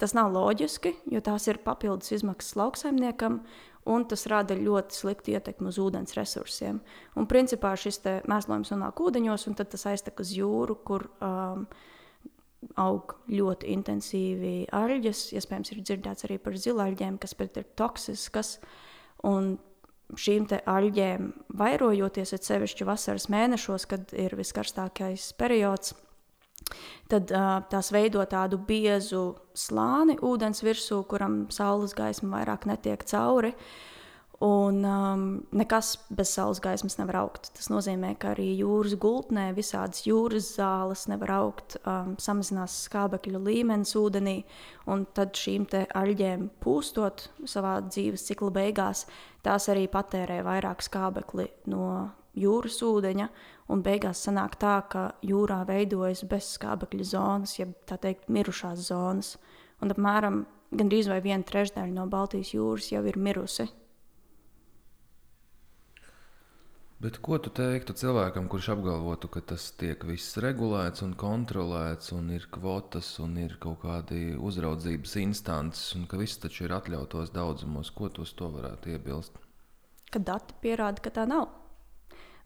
Tas 0.00 0.14
nav 0.16 0.30
loģiski, 0.32 0.94
jo 1.12 1.20
tās 1.20 1.44
ir 1.50 1.58
papildus 1.60 2.14
izmaksas 2.16 2.54
lauksaimniekam, 2.56 3.42
un 3.92 4.06
tas 4.08 4.24
rada 4.32 4.56
ļoti 4.56 4.96
sliktu 4.96 5.34
ietekmi 5.34 5.68
uz 5.68 5.76
ūdens 5.80 6.16
resursiem. 6.16 6.78
Un 7.20 7.28
principā 7.28 7.74
šis 7.76 8.00
mēslojums 8.28 8.72
nonāk 8.72 9.00
ūdeņos, 9.04 9.44
un 9.50 9.58
tad 9.60 9.68
tas 9.74 9.84
aiztek 9.92 10.22
uz 10.24 10.32
jūru, 10.32 10.78
kur 10.88 11.04
um, 11.20 11.66
aug 12.80 13.12
ļoti 13.28 13.68
intensīvi 13.76 14.54
aļģes. 14.72 15.24
Iespējams, 15.36 15.74
ir 15.74 15.84
dzirdēts 15.84 16.28
arī 16.28 16.40
par 16.40 16.56
zilaļģiem, 16.56 17.20
kas 17.20 17.36
ir 17.44 17.68
toksiskas. 17.76 18.56
Un 19.28 19.58
šīm 20.18 20.46
aļģēm 20.50 21.32
vairojoties, 21.60 22.34
ir 22.34 22.44
sevišķi 22.46 22.86
vasaras 22.88 23.28
mēnešos, 23.32 23.86
kad 23.90 24.14
ir 24.16 24.36
viskarstākais 24.38 25.32
periods, 25.38 25.94
Tad 27.10 27.30
uh, 27.34 27.62
tās 27.70 27.90
veido 27.90 28.22
tādu 28.30 28.60
biezu 28.62 29.22
slāni 29.56 30.14
ūdens 30.22 30.62
virsū, 30.62 31.00
kuram 31.10 31.42
saules 31.50 31.96
gaisma 31.98 32.38
vairāk 32.38 32.68
netiek 32.70 33.02
cauri. 33.10 33.54
Un 34.40 34.84
um, 34.88 35.24
nekas 35.52 35.98
bez 36.16 36.30
saules 36.32 36.62
gaismas 36.64 36.94
nevar 36.96 37.18
augt. 37.20 37.50
Tas 37.58 37.66
nozīmē, 37.68 38.14
ka 38.16 38.30
arī 38.32 38.46
jūras 38.56 38.94
gultnē 38.96 39.50
visādas 39.52 40.06
jūras 40.06 40.46
zāles 40.56 41.02
nevar 41.12 41.34
augt, 41.34 41.76
um, 41.84 42.14
samazinās 42.16 42.78
skābekļa 42.86 43.40
līmenis 43.44 43.92
ūdenī. 44.00 44.38
Un 44.88 45.04
tad 45.12 45.36
šīm 45.36 45.66
aļģēm 45.68 46.46
pūstot 46.64 47.26
savā 47.44 47.74
dzīves 47.84 48.24
cikla 48.30 48.48
beigās, 48.56 49.04
tās 49.44 49.68
arī 49.68 49.84
patērē 49.92 50.40
vairāk 50.46 50.86
skābekli 50.88 51.50
no 51.68 51.90
jūras 52.32 52.78
ūdeņa, 52.86 53.26
un 53.68 53.84
beigās 53.84 54.24
sanāk 54.24 54.56
tā, 54.62 54.78
ka 54.88 55.02
jūrā 55.20 55.66
veidojas 55.68 56.24
bezskābekļa 56.30 57.10
zonas, 57.12 57.58
jeb 57.58 57.76
tā 57.84 58.00
teikt, 58.00 58.30
mirušās 58.32 58.88
zonas. 58.88 59.34
Un 59.84 59.92
apmēram 59.92 60.42
gandrīz 60.72 61.12
vai 61.12 61.20
viena 61.20 61.44
trešdaļa 61.44 61.92
no 61.92 62.08
Baltijas 62.08 62.54
jūras 62.54 62.88
jau 62.92 63.04
ir 63.04 63.20
mirusi. 63.20 63.68
Bet 67.00 67.16
ko 67.24 67.38
tu 67.40 67.48
teiktu 67.48 67.94
cilvēkam, 67.96 68.44
kurš 68.52 68.74
apgalvotu, 68.74 69.30
ka 69.32 69.40
tas 69.52 69.70
tiek 69.80 70.02
viss 70.04 70.36
regulēts 70.44 71.00
un 71.00 71.14
kontrolēts, 71.16 72.10
un 72.12 72.26
ir 72.34 72.44
kvotas, 72.52 73.14
un 73.24 73.38
ir 73.40 73.54
kaut 73.62 73.80
kādi 73.86 74.34
uzraudzības 74.36 75.14
instances, 75.22 75.94
un 75.96 76.04
ka 76.10 76.20
viss 76.20 76.36
taču 76.42 76.66
ir 76.66 76.74
atļautos 76.76 77.32
daudzumos? 77.32 77.88
Ko 77.96 78.10
tu 78.12 78.26
uz 78.28 78.34
to 78.36 78.50
varētu 78.52 78.92
iebilst? 78.92 79.40
Kad 80.12 80.28
dati 80.28 80.58
pierāda, 80.60 81.00
ka 81.00 81.14
tā 81.16 81.24
nav. 81.30 81.48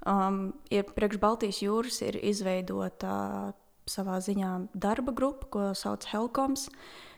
Um, 0.07 0.53
ir 0.71 0.87
priekš 0.95 1.19
Baltijas 1.19 1.59
jūras 1.65 1.99
ir 2.07 2.21
izveidota 2.23 3.19
uh, 3.51 3.53
savā 3.91 4.23
ziņā 4.23 4.55
darba 4.71 5.19
grupa, 5.19 5.51
ko 5.51 5.67
sauc 5.75 6.07
Helkoms. 6.15 6.69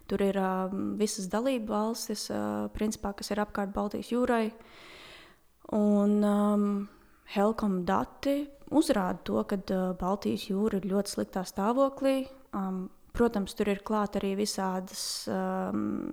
Tur 0.08 0.24
ir 0.24 0.40
uh, 0.40 0.72
visas 0.96 1.28
dalību 1.28 1.68
valstis, 1.68 2.30
uh, 2.32 2.72
principā, 2.72 3.12
kas 3.12 3.34
ir 3.34 3.44
apkārt 3.44 3.76
Baltijas 3.76 4.08
jūrai. 4.14 4.54
Un 5.76 6.22
um, 6.24 6.70
Helkom 7.34 7.80
dati 7.88 8.44
uzrāda 8.70 9.22
to, 9.26 9.42
ka 9.48 9.58
Baltijas 9.98 10.48
jūra 10.50 10.80
ir 10.80 10.88
ļoti 10.90 11.16
sliktā 11.16 11.42
stāvoklī. 11.46 12.26
Um, 12.54 12.86
protams, 13.16 13.54
tur 13.56 13.70
ir 13.72 13.82
klāt 13.86 14.18
arī 14.20 14.34
visādas. 14.38 15.26
Um, 15.30 16.10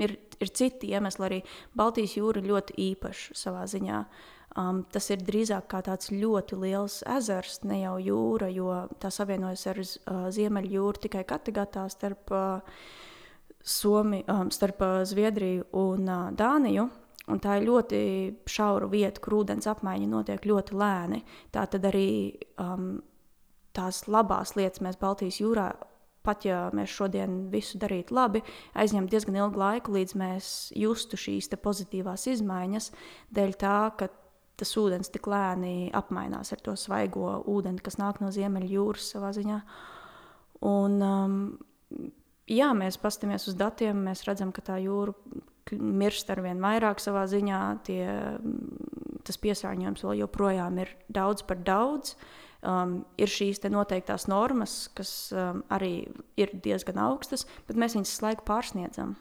ir, 0.00 0.16
ir 0.40 0.52
citi 0.54 0.92
iemesli, 0.92 1.26
arī 1.28 1.40
Baltijas 1.78 2.16
jūra 2.16 2.42
ir 2.42 2.48
ļoti 2.50 2.78
īpaša 2.90 3.36
savā 3.38 3.66
ziņā. 3.70 4.04
Um, 4.60 4.82
tas 4.92 5.06
ir 5.08 5.22
drīzāk 5.24 5.70
kā 5.72 5.80
tāds 5.86 6.10
ļoti 6.12 6.58
liels 6.60 6.98
ezers, 7.08 7.62
ne 7.64 7.80
jau 7.80 7.94
jūra, 8.02 8.50
jo 8.52 8.82
tā 9.00 9.08
savienojas 9.12 9.64
ar 9.70 9.80
uh, 9.80 10.26
Ziemeļjūru 10.34 11.06
tikai 11.06 11.22
Kattegatā 11.28 11.86
starp, 11.92 12.34
uh, 12.36 12.82
Somi, 13.62 14.20
um, 14.28 14.50
starp 14.52 14.82
uh, 14.84 14.98
Zviedriju 15.08 15.70
un 15.78 16.04
uh, 16.04 16.26
Dāniju. 16.36 16.90
Un 17.30 17.38
tā 17.38 17.60
ir 17.60 17.68
ļoti 17.68 18.02
šaura 18.50 18.88
vieta, 18.90 19.22
kur 19.22 19.42
ūdens 19.42 19.68
apmaiņa 19.70 20.08
notiek 20.10 20.46
ļoti 20.48 20.74
lēni. 20.74 21.22
Tā 21.54 21.68
tad 21.70 21.86
arī 21.86 22.34
um, 22.58 22.96
tās 23.76 24.04
labās 24.10 24.56
lietas 24.58 24.82
mēs 24.82 24.98
Baltijas 24.98 25.38
jūrā 25.38 25.70
pat 26.22 26.46
ja 26.46 26.68
mēs 26.74 26.92
šodien 26.94 27.48
visu 27.52 27.80
darītu 27.82 28.14
labi, 28.14 28.42
aizņem 28.78 29.08
diezgan 29.10 29.38
ilgu 29.40 29.58
laiku, 29.58 29.94
līdz 29.96 30.16
mēs 30.18 30.48
justu 30.78 31.18
šīs 31.18 31.50
pozitīvās 31.62 32.28
izmaiņas, 32.30 32.90
dēļ 33.34 33.56
tā, 33.58 33.78
ka 33.98 34.08
tas 34.60 34.76
ūdens 34.78 35.10
tik 35.10 35.26
lēni 35.30 35.90
apmainās 35.96 36.52
ar 36.54 36.62
to 36.62 36.76
svaigo 36.78 37.40
ūdeni, 37.50 37.82
kas 37.82 37.98
nāk 37.98 38.20
no 38.22 38.30
Ziemeļjūras 38.34 39.10
savā 39.16 39.32
ziņā. 39.34 39.58
Un, 40.68 40.98
um, 41.02 41.38
jā, 42.50 42.70
mēs 42.76 42.98
paskatāmies 43.00 43.48
uz 43.50 43.56
datiem, 43.58 44.04
mēs 44.08 44.24
redzam, 44.28 44.52
ka 44.54 44.64
tā 44.64 44.78
jūra 44.82 45.14
mirst 45.72 46.30
ar 46.32 46.42
vien 46.44 46.60
vairāk 46.62 47.00
savā 47.00 47.24
ziņā. 47.30 47.60
Tie, 47.86 48.04
tas 49.26 49.38
piesārņojums 49.42 50.04
vēl 50.04 50.22
joprojām 50.24 50.80
ir 50.82 50.94
daudz 51.12 51.44
par 51.46 51.62
daudz. 51.64 52.16
Um, 52.62 53.00
ir 53.18 53.26
šīs 53.26 53.58
noteiktās 53.74 54.28
normas, 54.30 54.86
kas 54.94 55.32
um, 55.34 55.64
arī 55.74 56.06
ir 56.38 56.52
diezgan 56.62 57.00
augstas, 57.02 57.42
bet 57.66 57.74
mēs 57.74 57.96
viņas 57.98 58.20
laiku 58.22 58.46
pārsniedzam. 58.46 59.16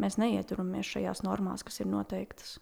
Mēs 0.00 0.16
neieturamies 0.16 0.88
šajās 0.88 1.20
normās, 1.26 1.66
kas 1.66 1.82
ir 1.82 1.90
noteiktas. 1.90 2.56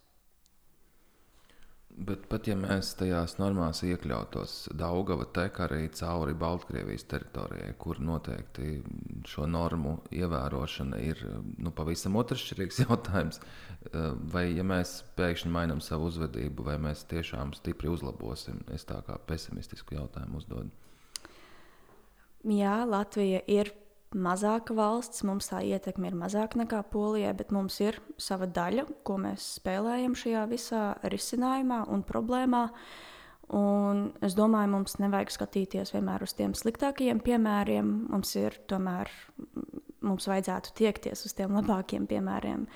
Bet 1.96 2.26
pat 2.28 2.44
ja 2.44 2.52
mēs 2.60 2.90
tajās 3.00 3.38
normās 3.40 3.78
iekļautos, 3.86 4.54
Daugava 4.76 5.24
tek 5.32 5.62
arī 5.64 5.86
cauri 5.96 6.34
Baltkrievijas 6.36 7.06
teritorijai, 7.08 7.70
kur 7.80 8.02
noteikti 8.04 8.82
šo 9.24 9.46
normu 9.48 9.94
ievērošana 10.12 10.98
ir 11.00 11.22
nu, 11.56 11.72
pavisam 11.72 12.18
otršķirīgs 12.20 12.82
jautājums. 12.84 13.40
Vai 14.32 14.44
ja 14.50 14.66
mēs 14.66 14.98
pēkšņi 15.16 15.54
mainām 15.56 15.80
savu 15.80 16.10
uzvedību, 16.10 16.66
vai 16.68 16.76
mēs 16.84 17.06
tiešām 17.08 17.56
stipri 17.56 17.88
uzlabosim? 17.88 18.60
Es 18.76 18.84
tā 18.84 19.00
kā 19.06 19.16
pesimistisku 19.30 19.96
jautājumu 19.96 20.42
uzdodu. 20.42 20.68
Jā, 22.46 22.82
Latvija 22.84 23.40
ir 23.48 23.72
mazāka 24.16 24.74
valsts, 24.76 25.24
mums 25.26 25.50
tā 25.50 25.60
ietekme 25.66 26.10
ir 26.10 26.16
mazāka 26.18 26.60
nekā 26.60 26.82
Polijai, 26.92 27.34
bet 27.36 27.52
mums 27.54 27.78
ir 27.84 27.98
sava 28.20 28.48
daļa, 28.48 28.86
ko 29.06 29.18
mēs 29.22 29.56
spēlējam 29.60 30.16
šajā 30.18 30.46
visā 30.50 30.84
risinājumā 31.04 31.84
un 31.92 32.04
problēmā. 32.06 32.64
Un 33.56 34.08
es 34.26 34.34
domāju, 34.34 34.72
mums 34.72 34.96
nevajag 34.98 35.30
skatīties 35.30 35.92
vienmēr 35.94 36.24
uz 36.26 36.34
tiem 36.34 36.54
sliktākajiem 36.58 37.20
piemēriem. 37.22 37.92
Mums 38.10 38.34
ir 38.40 38.56
tomēr, 38.70 39.12
mums 40.02 40.26
vajadzētu 40.26 40.74
tiekties 40.80 41.22
uz 41.28 41.36
tiem 41.36 41.54
labākiem 41.54 42.08
piemēriem. 42.10 42.66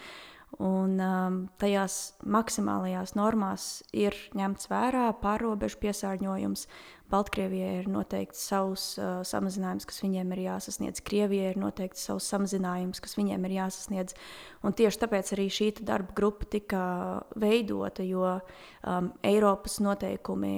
Un 0.60 0.96
um, 0.98 1.36
tajās 1.62 1.96
maksimālajās 2.26 3.14
normās 3.18 3.66
ir 3.94 4.16
ņemts 4.36 4.70
vērā 4.70 5.08
pārobežu 5.22 5.78
piesārņojums. 5.82 6.66
Baltkrievijai 7.10 7.72
ir 7.80 7.88
noteikts 7.90 8.42
savs 8.52 8.84
uh, 9.00 9.20
samazinājums, 9.26 9.86
kas 9.88 10.00
viņiem 10.04 10.30
ir 10.36 10.44
jāsasniedz. 10.44 11.02
Krievijai 11.06 11.52
ir 11.54 11.60
noteikts 11.60 12.06
savs 12.06 12.28
samazinājums, 12.30 13.02
kas 13.02 13.16
viņiem 13.18 13.46
ir 13.48 13.56
jāsasniedz. 13.58 14.16
Un 14.62 14.76
tieši 14.78 15.02
tāpēc 15.02 15.34
arī 15.34 15.48
šī 15.50 15.72
darba 15.82 16.14
grupa 16.16 16.46
tika 16.50 16.82
veidota, 17.40 18.06
jo 18.06 18.26
um, 18.38 19.12
Eiropas 19.26 19.80
noteikumi 19.82 20.56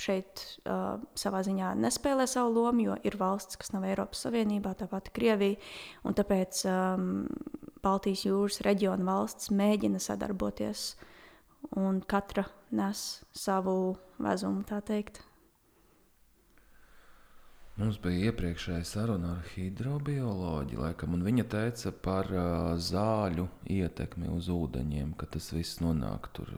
šeit 0.00 0.42
uh, 0.66 1.00
savā 1.18 1.42
ziņā 1.46 1.74
nespēlē 1.78 2.26
savu 2.30 2.54
lomu, 2.56 2.88
jo 2.88 2.96
ir 3.06 3.18
valsts, 3.18 3.58
kas 3.58 3.74
nav 3.74 3.86
Eiropas 3.88 4.24
Savienībā, 4.26 4.74
tāpat 4.78 5.10
Krievija. 5.14 5.58
Tāpēc 6.06 6.64
um, 6.70 7.10
Baltijas 7.84 8.24
jūras 8.26 8.62
reģiona 8.66 9.06
valsts 9.06 9.52
mēģina 9.54 10.02
sadarboties, 10.02 10.92
un 11.78 12.02
katra 12.06 12.46
nes 12.74 13.04
savu 13.34 13.94
vezumu, 14.22 14.64
tā 14.68 14.82
teikt. 14.84 15.22
Mums 17.74 17.96
bija 17.98 18.28
iepriekšējā 18.30 18.84
saruna 18.86 19.32
ar 19.34 19.46
hidrobioloģiju, 19.50 20.78
laikam, 20.78 21.16
un 21.16 21.24
viņa 21.26 21.44
teica 21.50 21.90
par 22.04 22.28
uh, 22.30 22.76
zāļu 22.78 23.48
ietekmi 23.74 24.28
uz 24.30 24.46
ūdeņiem, 24.54 25.16
ka 25.18 25.26
tas 25.34 25.48
viss 25.50 25.80
nonāk 25.82 26.28
tur 26.38 26.52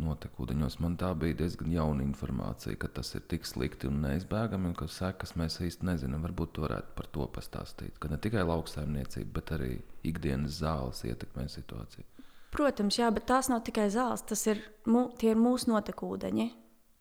notekūdeņos. 0.00 0.78
Man 0.80 0.96
tā 0.96 1.10
bija 1.20 1.36
diezgan 1.42 1.74
jauna 1.74 2.06
informācija, 2.06 2.78
ka 2.80 2.88
tas 2.88 3.12
ir 3.18 3.26
tik 3.28 3.44
slikti 3.44 3.90
un 3.90 4.00
neizbēgami, 4.06 4.70
un 4.70 4.78
ka 4.78 4.88
sekas 4.88 5.36
mēs 5.36 5.58
īsti 5.60 5.90
nezinām. 5.90 6.24
Varbūt 6.24 6.56
tu 6.56 6.64
varētu 6.64 6.96
par 6.96 7.10
to 7.18 7.28
pastāstīt, 7.36 8.00
ka 8.00 8.08
ne 8.08 8.16
tikai 8.24 8.46
lauksaimniecība, 8.48 9.28
bet 9.42 9.52
arī 9.58 9.70
ikdienas 10.08 10.56
zāles 10.62 11.04
ietekmē 11.04 11.50
situāciju. 11.52 12.08
Protams, 12.56 12.96
jā, 12.96 13.12
bet 13.12 13.28
tās 13.28 13.52
nav 13.52 13.60
tikai 13.68 13.90
zāles, 13.92 14.24
tas 14.24 14.48
ir, 14.48 14.64
mū, 14.88 15.10
ir 15.20 15.36
mūsu 15.36 15.68
notekūdeņi. 15.68 16.48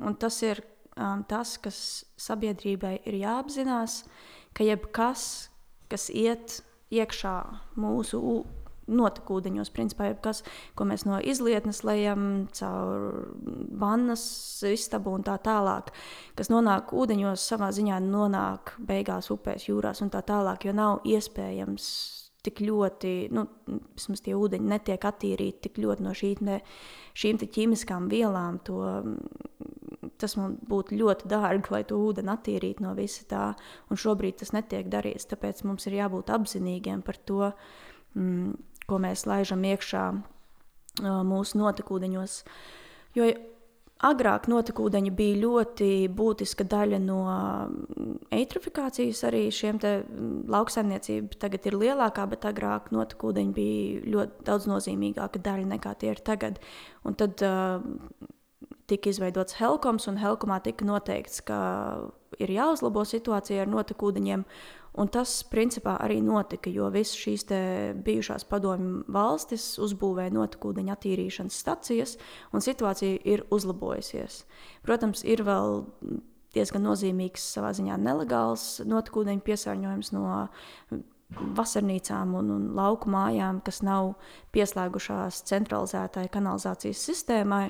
Un 0.04 0.20
tas 0.20 0.44
ir 0.44 0.60
um, 0.98 1.24
tas, 1.27 1.57
kas 1.62 1.79
sabiedrībai 2.21 2.98
ir 3.05 3.21
jāapzinās, 3.21 4.03
ka 4.57 4.67
jebkas, 4.67 5.27
kas 5.91 6.10
iet 6.10 6.62
iekšā 6.91 7.36
mūsu 7.79 8.21
notekūdeņos, 8.91 9.71
principā 9.71 10.10
jebkas, 10.10 10.41
ko 10.75 10.86
mēs 10.89 11.05
no 11.07 11.19
izlietnes 11.24 11.83
lejam 11.88 12.48
caur 12.57 13.21
vannas 13.79 14.24
istabu 14.67 15.13
un 15.15 15.25
tā 15.27 15.38
tālāk, 15.43 15.93
kas 16.36 16.51
nonāk 16.51 16.91
ūdeņos, 16.98 17.45
savā 17.53 17.71
ziņā 17.75 18.01
nonāk 18.03 18.75
beigās 18.88 19.31
upēs, 19.33 19.69
jūrās 19.69 20.03
un 20.03 20.12
tā 20.13 20.24
tālāk, 20.27 20.67
jo 20.67 20.75
nav 20.75 21.05
iespējams 21.07 21.88
tik 22.41 22.63
ļoti, 22.65 23.13
nu, 23.36 23.45
vismaz 23.93 24.24
tie 24.25 24.33
ūdeņi 24.38 24.69
netiek 24.71 25.03
attīrīti 25.05 25.67
tik 25.67 25.77
ļoti 25.83 26.05
no 26.05 26.13
šī, 26.17 26.31
ne, 26.48 26.57
šīm 27.13 27.38
ķīmiskām 27.41 28.07
vielām. 28.10 28.57
To, 28.65 28.81
tas 30.22 30.38
man 30.40 30.58
būtu 30.70 30.98
ļoti 31.00 31.30
dārgi, 31.32 31.74
lai 31.74 31.84
to 31.88 32.00
ūdeni 32.00 32.34
attīrītu 32.34 32.86
no 32.86 32.96
visa 32.98 33.25
tā. 33.30 33.46
Un 33.90 34.00
šobrīd 34.00 34.40
tas 34.42 34.54
netiek 34.56 34.90
darīts. 34.92 35.30
Tāpēc 35.32 35.63
mums 35.68 35.88
ir 35.90 36.00
jābūt 36.00 36.34
apzinīgiem 36.34 37.04
par 37.06 37.20
to, 37.25 37.51
mm, 38.16 38.54
ko 38.88 39.01
mēs 39.01 39.25
laižam 39.30 39.66
iekšā 39.68 40.06
mūsu 41.01 41.62
notekūdeņos. 41.62 42.44
Jo 43.16 43.32
Agrāk 44.01 44.48
notekūdeņi 44.50 45.12
bija 45.13 45.38
ļoti 45.44 45.88
būtiska 46.18 46.66
daļa 46.66 46.98
no 47.04 47.20
eitrofikācijas, 48.34 49.20
arī 49.30 49.44
šiem 49.54 49.78
lauksaimniecība 50.50 51.38
tagad 51.44 51.68
ir 51.70 51.78
lielākā, 51.84 52.25
bet 52.32 52.48
agrāk 52.50 52.90
notekūdeņi 52.96 53.54
bija 53.54 54.01
ļoti 54.16 54.48
daudz 54.48 54.66
nozīmīgāka 54.72 55.44
daļa 55.46 55.70
nekā 55.75 55.94
tie 56.01 56.16
ir 56.16 56.24
tagad. 56.25 56.58
Un 57.06 57.18
tad 57.20 57.46
uh, 57.46 57.86
tika 58.91 59.12
izveidots 59.12 59.57
Helkoms, 59.60 60.07
un 60.12 60.19
Helkomā 60.21 60.60
tika 60.63 60.86
noteikts, 60.88 61.41
ka 61.48 61.57
ir 62.41 62.53
jāuzlabo 62.53 63.03
situācija 63.07 63.63
ar 63.63 63.71
notekūdeņiem. 63.71 64.45
Un 65.00 65.07
tas 65.07 65.38
principā 65.48 65.93
arī 66.03 66.17
notika, 66.19 66.67
jo 66.67 66.89
visas 66.91 67.15
šīs 67.15 67.45
bijušās 68.03 68.43
padomju 68.51 69.05
valstis 69.07 69.77
uzbūvēja 69.79 70.33
notekūdeņa 70.36 70.98
attīrīšanas 70.98 71.60
stacijas, 71.63 72.17
un 72.51 72.63
situācija 72.65 73.21
ir 73.24 73.45
uzlabojusies. 73.55 74.41
Protams, 74.83 75.24
ir 75.24 75.45
vēl 75.48 75.86
diezgan 76.51 76.83
nozīmīgs, 76.83 77.45
savā 77.55 77.71
ziņā 77.77 77.95
nelegāls 78.03 78.81
notekūdeņa 78.83 79.45
piesārņojums 79.48 80.12
no 80.17 80.25
vasarnīcām 81.39 82.36
un, 82.36 82.51
un 82.51 82.67
lauku 82.75 83.12
mājām, 83.12 83.62
kas 83.63 83.79
nav 83.88 84.13
pieslēgušās 84.55 85.45
centralizētai 85.48 86.27
kanalizācijas 86.33 87.05
sistēmai. 87.07 87.69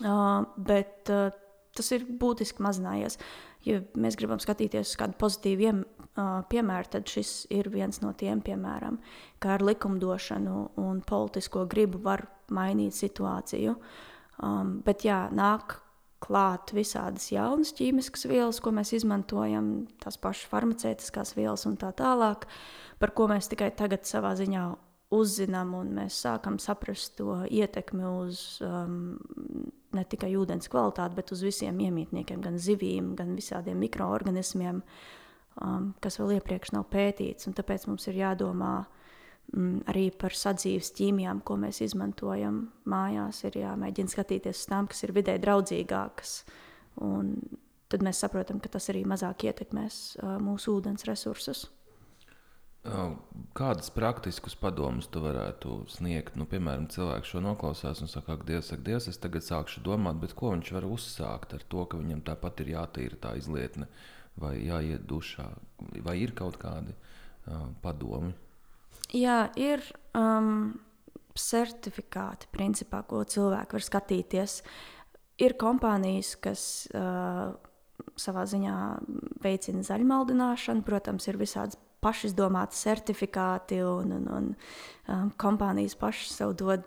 Uh, 0.00 0.46
bet 0.56 1.10
uh, 1.12 1.28
tas 1.76 1.90
ir 1.92 2.06
būtiski 2.20 2.62
mazinājies. 2.64 3.18
Ja 3.66 3.82
mēs 4.00 4.16
gribam 4.16 4.40
skatīties 4.40 4.94
uz 4.94 4.96
kādu 5.00 5.18
pozitīvu 5.20 5.66
iem, 5.66 5.82
uh, 6.16 6.40
piemēru, 6.48 6.88
tad 6.94 7.10
šis 7.10 7.50
ir 7.52 7.68
viens 7.72 8.00
no 8.00 8.14
tiem, 8.16 8.40
piemēram, 8.44 8.96
kā 9.42 9.58
ar 9.58 9.64
likumdošanu 9.66 10.56
un 10.80 11.02
politisko 11.04 11.66
gribu 11.68 12.00
var 12.06 12.24
mainīt 12.54 12.96
situāciju. 12.96 13.76
Um, 14.40 14.78
bet 14.86 15.04
jā, 15.04 15.26
nāk 15.36 15.76
klāt 16.20 16.72
visādas 16.76 17.30
jaunas 17.32 17.72
ķīmiskas 17.76 18.26
vielas, 18.28 18.60
ko 18.60 18.72
mēs 18.76 18.92
izmantojam, 18.96 19.88
tās 20.00 20.16
pašas 20.20 20.48
farmaceitiskās 20.52 21.34
vielas 21.36 21.66
un 21.68 21.76
tā 21.80 21.92
tālāk, 21.96 22.46
par 23.00 23.12
ko 23.16 23.28
mēs 23.30 23.48
tikai 23.52 23.70
tagad 23.76 24.08
savā 24.08 24.32
ziņā 24.38 24.64
uzzinām 25.14 25.74
un 25.74 25.94
mēs 25.98 26.20
sākam 26.24 26.58
saprast 26.62 27.16
to 27.18 27.40
ietekmi 27.50 28.06
uz 28.06 28.60
um, 28.62 29.18
ne 29.96 30.04
tikai 30.06 30.30
ūdens 30.38 30.70
kvalitāti, 30.70 31.16
bet 31.18 31.32
uz 31.34 31.42
visiem 31.42 31.80
iemītniekiem, 31.82 32.42
gan 32.44 32.58
zivīm, 32.62 33.14
gan 33.18 33.34
visādiem 33.38 33.80
mikroorganismiem, 33.82 34.80
um, 35.58 35.90
kas 36.02 36.20
vēl 36.20 36.36
iepriekš 36.38 36.74
nav 36.76 36.86
pētīts. 36.92 37.50
Un 37.50 37.56
tāpēc 37.58 37.88
mums 37.90 38.06
ir 38.10 38.20
jādomā 38.20 38.74
um, 38.84 39.80
arī 39.90 40.08
par 40.14 40.36
sadzīves 40.36 40.92
ķīmijām, 40.98 41.42
ko 41.42 41.58
mēs 41.58 41.82
izmantojam 41.88 42.62
mājās. 42.90 43.42
Ir 43.50 43.58
jāmēģina 43.64 44.14
skatīties 44.14 44.62
uz 44.62 44.70
tām, 44.70 44.90
kas 44.90 45.02
ir 45.06 45.14
vidē 45.16 45.40
draudzīgākas. 45.42 46.36
Un 47.02 47.34
tad 47.90 48.06
mēs 48.06 48.22
saprotam, 48.22 48.62
ka 48.62 48.70
tas 48.70 48.86
arī 48.92 49.02
mazāk 49.10 49.48
ietekmēs 49.50 50.00
uh, 50.22 50.38
mūsu 50.42 50.78
ūdens 50.78 51.06
resursus. 51.10 51.66
Kādus 52.80 53.90
praktiskus 53.92 54.54
padomus 54.56 55.04
tu 55.12 55.20
varētu 55.20 55.82
sniegt? 55.92 56.36
Nu, 56.40 56.46
piemēram, 56.48 56.86
cilvēks 56.88 57.34
šo 57.34 57.42
noklausās 57.44 58.00
un 58.00 58.08
saka, 58.08 58.38
ka 58.40 58.48
Dievs, 58.48 58.70
saka, 58.70 58.84
Dievs, 58.86 59.08
es 59.10 59.20
tagad 59.20 59.44
sākšu 59.44 59.82
domāt, 59.84 60.16
bet 60.22 60.32
ko 60.38 60.54
viņš 60.54 60.70
var 60.78 60.86
uzsākt 60.88 61.52
ar 61.58 61.66
to, 61.68 61.84
ka 61.84 62.00
viņam 62.00 62.22
tāpat 62.24 62.62
ir 62.64 62.72
jātīra 62.72 63.18
tā 63.20 63.34
izlietne 63.36 63.90
vai 64.40 64.54
jāiet 64.64 65.04
dušā? 65.10 65.44
Vai 66.06 66.16
ir 66.22 66.32
kaut 66.38 66.56
kādi 66.62 66.94
uh, 66.96 67.68
padomi? 67.84 68.32
Jā, 69.12 69.50
ir 69.60 69.84
um, 70.16 70.72
certifikāti, 71.36 72.48
principā, 72.54 73.02
ko 73.04 73.20
cilvēki 73.28 73.76
var 73.76 73.86
skatīties. 73.90 74.56
Ir 75.44 75.58
kompānijas, 75.60 76.32
kas 76.40 76.64
uh, 76.96 77.52
savā 78.16 78.48
ziņā 78.48 78.80
veicina 79.44 79.84
zaļmaldināšanu, 79.84 80.86
protams, 80.88 81.28
ir 81.28 81.36
visādas 81.40 81.76
pašizdomāti 82.04 82.78
certifikāti, 82.78 83.80
un, 83.84 84.14
un, 84.16 84.28
un 84.36 84.48
um, 85.08 85.32
kompānijas 85.40 85.96
pašas 86.00 86.38
sev 86.40 86.54
dod 86.60 86.86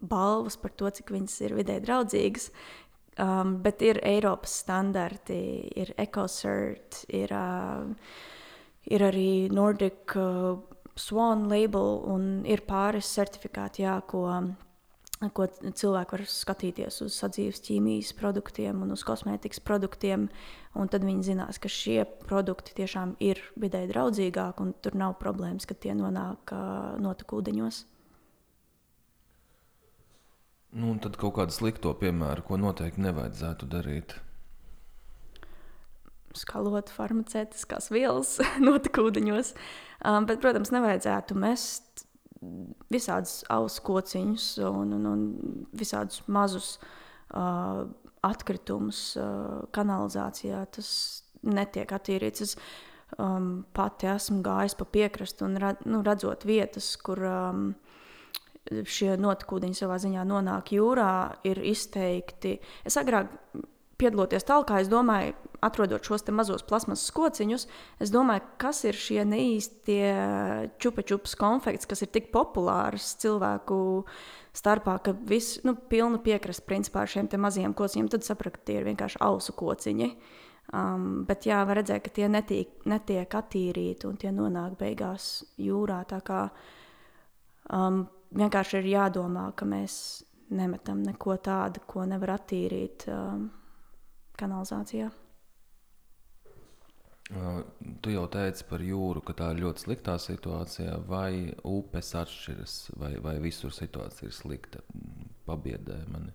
balvas 0.00 0.56
par 0.60 0.72
to, 0.78 0.90
cik 0.98 1.12
viņas 1.14 1.36
ir 1.46 1.56
vidē 1.60 1.80
draudzīgas. 1.84 2.50
Um, 3.20 3.58
bet 3.62 3.82
ir 3.86 4.00
Eiropas 4.02 4.56
standarti, 4.64 5.38
ir 5.78 5.92
EcoCert, 6.02 7.04
ir, 7.14 7.30
uh, 7.30 7.92
ir 8.90 9.04
arī 9.06 9.28
Nordic 9.54 10.16
uh, 10.18 10.56
Swan 10.98 11.46
label, 11.50 12.00
un 12.10 12.42
ir 12.46 12.64
pāris 12.66 13.06
certifikāti, 13.14 13.84
jā, 13.84 14.00
ko 14.10 14.26
ko 15.34 15.46
cilvēki 15.48 16.16
var 16.16 16.24
skatīties 16.28 17.00
uz 17.04 17.16
sadzīves 17.16 17.62
ķīmijas 17.64 18.12
produktiem 18.18 18.82
un 18.84 18.92
uz 18.94 19.04
kosmētikas 19.06 19.62
produktiem. 19.64 20.28
Tad 20.74 21.06
viņi 21.06 21.28
zinās, 21.30 21.60
ka 21.62 21.70
šie 21.70 22.02
produkti 22.26 22.74
tiešām 22.80 23.14
ir 23.22 23.40
vidē 23.60 23.84
draudzīgāki 23.90 24.64
un 24.64 24.74
tur 24.82 24.98
nav 24.98 25.16
problēmas, 25.22 25.68
ka 25.70 25.76
tie 25.78 25.94
nonāk 25.96 26.52
notekūdeņos. 27.04 27.84
Nu, 30.74 30.90
un 30.90 30.98
tad 30.98 31.14
kaut 31.20 31.36
kādu 31.36 31.54
slikto 31.54 31.92
piemēru, 31.94 32.42
ko 32.48 32.58
noteikti 32.58 33.04
nevajadzētu 33.04 33.68
darīt. 33.70 34.16
Skalot 36.34 36.90
farmaceitiskās 36.90 37.92
vielas 37.94 38.40
notekūdeņos. 38.68 39.54
Um, 40.02 40.26
bet, 40.26 40.42
protams, 40.42 40.74
nevajadzētu 40.74 41.38
mest 41.38 42.08
visādus 42.92 43.42
auskociņus 43.52 44.48
un, 44.68 44.94
un, 44.96 45.10
un 45.10 45.26
visādus 45.76 46.22
mazus 46.26 46.74
uh, 46.78 47.84
atkritumus 48.24 49.02
uh, 49.20 49.62
kanalizācijā. 49.74 50.64
Tas 50.74 50.90
netiek 51.44 51.92
attīrīts. 51.92 52.44
Es 52.44 52.56
um, 53.18 53.64
pati 53.76 54.08
esmu 54.10 54.42
gājis 54.44 54.76
pa 54.78 54.88
piekrastu 54.88 55.48
un 55.48 55.58
nu, 55.60 56.02
redzot 56.06 56.46
vietas, 56.48 56.94
kur 57.00 57.20
um, 57.28 57.68
šie 58.64 59.14
notekūdeņi 59.20 59.76
savā 59.76 59.98
ziņā 60.00 60.24
nonāk 60.28 60.72
jūrā, 60.76 61.12
ir 61.44 61.60
izteikti. 61.68 62.56
Es 62.86 62.96
agrāk 63.00 63.32
piedaloties 64.00 64.46
tālāk, 64.46 64.72
es 64.80 64.90
domāju, 64.92 65.34
atrodot 65.64 66.04
šos 66.04 66.26
mazos 66.34 66.64
plasmas 66.66 67.04
skociņus, 67.08 67.66
es 68.02 68.12
domāju, 68.12 68.44
kas 68.60 68.82
ir 68.84 68.98
šie 68.98 69.24
neīstie 69.28 70.12
čupa-čupas 70.82 71.36
konfekts, 71.40 71.88
kas 71.88 72.04
ir 72.04 72.12
tik 72.12 72.30
populārs 72.34 73.14
cilvēku 73.22 73.78
starpā, 74.54 74.98
ka 75.02 75.14
viss 75.26 75.62
nu, 75.66 75.74
pilnu 75.74 76.20
piekrast 76.24 76.66
principā 76.68 77.04
ar 77.04 77.10
šiem 77.10 77.30
maziem 77.40 77.74
kociņiem, 77.74 78.10
tad 78.12 78.26
sapratu, 78.26 78.58
ka 78.58 78.70
tie 78.70 78.80
ir 78.80 78.88
vienkārši 78.90 79.22
ausu 79.24 79.56
kociņi. 79.56 80.10
Um, 80.74 81.24
bet 81.28 81.44
jā, 81.44 81.58
var 81.68 81.76
redzēt, 81.78 82.06
ka 82.06 82.12
tie 82.14 82.28
netiek, 82.30 82.70
netiek 82.88 83.34
attīrīti 83.36 84.08
un 84.08 84.16
tie 84.16 84.30
nonāk 84.32 84.78
beigās 84.80 85.44
jūrā. 85.60 86.00
Tā 86.08 86.22
kā 86.24 86.46
um, 87.68 88.06
vienkārši 88.32 88.80
ir 88.80 88.88
jādomā, 88.94 89.50
ka 89.58 89.68
mēs 89.68 89.96
nemetam 90.56 91.02
neko 91.04 91.36
tādu, 91.44 91.84
ko 91.86 92.06
nevar 92.08 92.38
attīrīt. 92.38 93.04
Um, 93.12 93.50
kanalizācijā. 94.40 95.10
Tu 98.04 98.12
jau 98.12 98.24
teici 98.28 98.66
par 98.68 98.82
jūru, 98.84 99.22
ka 99.24 99.32
tā 99.38 99.48
ir 99.54 99.62
ļoti 99.64 99.86
sliktā 99.86 100.18
situācijā, 100.20 100.98
vai 101.08 101.54
upes 101.64 102.12
atšķiras, 102.20 102.74
vai, 103.00 103.14
vai 103.24 103.38
visur 103.40 103.72
situācija 103.72 104.28
ir 104.28 104.36
slikta. 104.36 104.82
Pabiedē 105.48 106.02
mani. 106.12 106.34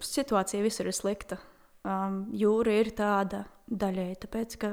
Situācija 0.00 0.64
visur 0.64 0.88
ir 0.88 0.96
slikta. 0.96 1.38
Um, 1.84 2.24
jūra 2.36 2.72
ir 2.80 2.90
tāda 2.96 3.44
daļai, 3.68 4.10
tāpēc 4.24 4.56
ka 4.60 4.72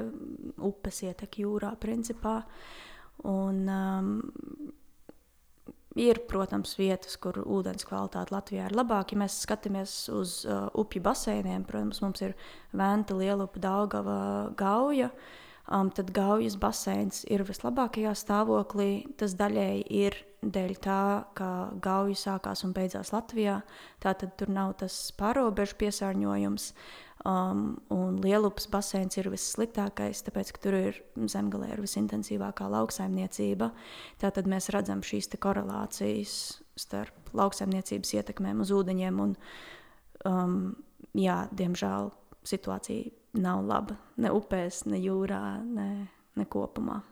upes 0.64 1.02
ietek 1.04 1.38
jūrā 1.44 1.74
principā. 1.80 2.40
Un, 3.28 3.62
um, 3.68 4.10
Ir, 5.96 6.20
protams, 6.28 6.74
vietas, 6.76 7.16
kur 7.16 7.38
ūdens 7.40 7.86
kvalitāte 7.88 8.34
Latvijā 8.34 8.68
ir 8.68 8.76
labāka. 8.76 9.16
Ja 9.16 9.22
mēs 9.24 9.40
skatāmies 9.46 9.94
uz 10.12 10.42
uh, 10.44 10.68
upju 10.76 11.00
baseiniem, 11.02 11.64
protams, 11.68 12.02
mums 12.04 12.22
ir 12.22 12.36
Vēnta, 12.76 13.16
Lielupa, 13.16 13.62
Daugava, 13.62 14.18
Gauja. 14.58 15.08
Um, 15.68 15.90
tad 15.92 16.12
Gaujas 16.16 16.56
baseins 16.60 17.24
ir 17.28 17.44
vislabākajā 17.48 18.12
stāvoklī. 18.16 19.08
Tas 19.20 19.34
daļēji 19.40 19.84
ir 20.04 20.20
dēļ 20.44 20.76
tā, 20.84 21.02
ka 21.36 21.50
Gauja 21.84 22.20
sākās 22.20 22.64
un 22.68 22.76
beidzās 22.76 23.12
Latvijā. 23.16 23.62
Tātad 24.04 24.36
tur 24.38 24.52
nav 24.52 24.76
tas 24.84 25.00
pārobežu 25.18 25.80
piesārņojums. 25.80 26.70
Uh, 26.72 27.07
Um, 27.26 27.80
un 27.90 28.20
Lielupas 28.22 28.68
baseins 28.70 29.18
ir 29.18 29.26
vissliktākais, 29.32 30.20
tāpēc, 30.22 30.52
ka 30.54 30.62
tur 30.62 30.76
ir 30.78 31.00
zemgālē 31.18 31.72
ir 31.74 31.82
visintensīvākā 31.82 32.68
lauksaimniecība. 32.70 33.72
Tātad 34.22 34.46
mēs 34.50 34.70
redzam 34.74 35.02
šīs 35.02 35.30
korelācijas 35.42 36.36
starp 36.78 37.32
lauksaimniecības 37.34 38.14
ietekmēm 38.20 38.62
uz 38.62 38.70
ūdeņiem. 38.70 39.18
Un, 39.24 39.34
um, 40.30 40.56
jā, 41.18 41.40
diemžēl 41.58 42.12
situācija 42.46 43.10
nav 43.42 43.66
laba 43.66 43.98
ne 44.22 44.30
upēs, 44.34 44.84
ne 44.86 45.02
jūrā, 45.02 45.42
ne, 45.66 45.90
ne 46.38 46.46
kopumā. 46.46 47.02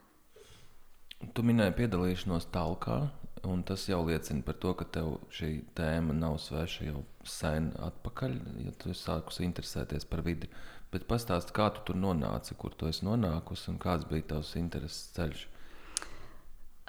Tu 1.34 1.42
minēji 1.42 1.74
piedalīšanos 1.80 2.46
talkā. 2.54 3.06
Un 3.46 3.62
tas 3.66 3.84
jau 3.88 4.00
liecina 4.06 4.42
par 4.42 4.56
to, 4.62 4.72
ka 4.78 4.86
tev 4.96 5.16
šī 5.34 5.50
tēma 5.78 6.14
nav 6.16 6.38
sveša 6.42 6.88
jau 6.88 7.02
sen 7.26 7.70
atpakaļ, 7.86 8.38
ja 8.64 8.72
tu 8.80 8.94
sākusi 8.96 9.44
interesēties 9.46 10.06
par 10.10 10.24
vidi. 10.26 10.50
Bet 10.92 11.06
pastāsti, 11.10 11.54
kā 11.54 11.68
tu 11.74 11.82
tur 11.88 11.98
nonāci, 11.98 12.56
kur 12.58 12.74
tu 12.74 12.88
esi 12.90 13.06
nonākusi 13.06 13.70
un 13.72 13.78
kāds 13.82 14.06
bija 14.10 14.28
tavs 14.34 14.54
intereses 14.58 15.10
ceļš? 15.16 15.46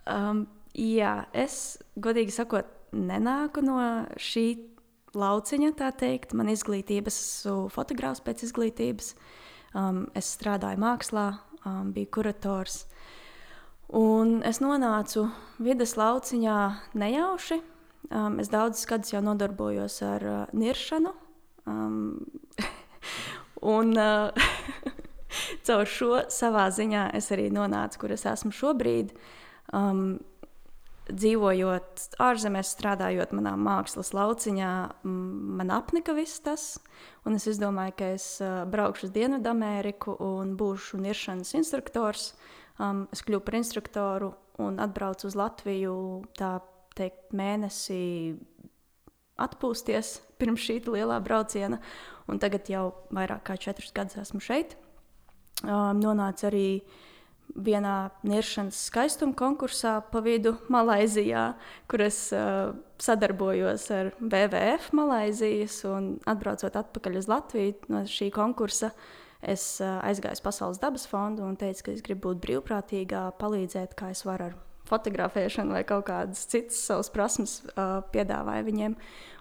Um, 0.08 0.46
jā, 0.78 1.28
es 1.36 1.78
godīgi 2.00 2.36
sakot, 2.36 2.70
nenāku 2.96 3.64
no 3.66 3.80
šī 4.22 4.48
lauciņa, 5.18 5.74
tā 5.80 5.92
teikt. 5.98 6.36
Man 6.38 6.52
izglītība, 6.54 7.12
es 7.12 7.20
esmu 7.20 7.68
fotogrāfs 7.74 8.24
pēc 8.24 8.46
izglītības. 8.48 9.14
Um, 9.78 10.06
es 10.18 10.30
strādāju 10.38 10.80
mākslā, 10.82 11.28
um, 11.66 11.92
biju 11.96 12.12
kurators. 12.20 12.86
Un 13.88 14.42
es 14.44 14.60
nonācu 14.60 15.30
vidas 15.64 15.96
lauciņā 15.96 16.58
nejauši. 17.00 17.62
Um, 18.08 18.40
es 18.40 18.52
daudzus 18.52 18.88
gadus 18.88 19.14
jau 19.14 19.22
nodarbojos 19.24 20.02
ar 20.04 20.24
uh, 20.28 20.40
niršanu. 20.56 21.14
Um, 21.68 22.26
un 23.76 23.94
uh, 23.96 24.32
caur 25.68 25.88
šo 25.88 26.26
savā 26.32 26.68
ziņā 26.72 27.10
es 27.16 27.32
arī 27.36 27.48
nonācu, 27.52 28.04
kur 28.04 28.16
es 28.16 28.28
esmu 28.28 28.52
šobrīd. 28.56 29.16
Um, 29.76 30.20
dzīvojot 31.08 32.20
ārzemēs, 32.20 32.74
strādājot 32.76 33.32
manā 33.32 33.54
mākslas 33.56 34.12
lauciņā, 34.12 34.72
man 35.08 35.72
apnika 35.72 36.12
viss 36.12 36.44
tas. 36.44 36.74
Un 37.24 37.40
es 37.40 37.48
domāju, 37.62 37.96
ka 37.96 38.14
es 38.18 38.26
braukšu 38.44 39.08
uz 39.08 39.14
Dienvidameriku 39.16 40.18
un 40.20 40.58
būšu 40.60 41.00
niršanas 41.00 41.56
instruktors. 41.56 42.34
Uh, 42.34 42.57
um, 42.80 43.06
es 43.14 43.24
kļuvu 43.26 43.46
par 43.46 43.58
instruktoru 43.60 44.32
un 44.64 44.80
atbraucu 44.82 45.28
uz 45.30 45.38
Latviju 45.38 45.96
tā 46.38 46.58
teikt 46.98 47.34
mēnesi 47.38 48.38
atpūsties 49.38 50.18
pirms 50.40 50.64
šī 50.66 50.80
lielā 50.88 51.20
brauciena. 51.24 51.82
Un 52.28 52.42
tagad 52.44 52.68
jau 52.70 52.90
vairāk 53.16 53.46
kā 53.48 53.58
četrus 53.62 53.94
gadus 53.96 54.20
esmu 54.20 54.42
šeit. 54.44 54.76
Um, 55.64 56.02
nonācu 56.02 56.50
arī 56.50 56.68
vienā 57.58 58.12
niršanas 58.28 58.78
skaistuma 58.90 59.34
konkursā 59.38 59.96
pa 60.12 60.20
vidu 60.22 60.58
Malaizijā, 60.70 61.54
kur 61.90 62.04
es 62.04 62.20
uh, 62.36 62.76
sadarbojos 63.02 63.88
ar 63.96 64.12
WWF 64.20 64.92
Malaizijas 64.98 65.80
un 65.88 66.18
atbraucot 66.28 66.76
atpakaļ 66.78 67.18
uz 67.22 67.30
Latviju 67.32 67.94
no 67.94 68.04
šī 68.12 68.28
konkursa. 68.36 68.92
Uh, 68.92 69.27
es 69.42 69.66
aizgāju 69.82 70.40
uz 70.40 70.44
Pasaules 70.46 70.82
dabas 70.82 71.08
fondu 71.10 71.46
un 71.46 71.58
teicu, 71.60 71.88
ka 71.88 71.94
es 71.94 72.06
gribu 72.06 72.32
būt 72.32 72.42
brīvprātīgā, 72.46 73.28
palīdzēt, 73.42 73.98
kā 73.98 74.12
es 74.16 74.24
varu 74.28 74.50
ar 74.52 74.58
fotografēšanu 74.88 75.76
vai 75.76 75.84
kaut 75.88 76.08
kādas 76.08 76.46
citas 76.50 76.80
savas 76.88 77.10
prasmes 77.14 77.60
uh, 77.74 78.00
piedāvāju 78.14 78.68
viņiem. 78.68 78.96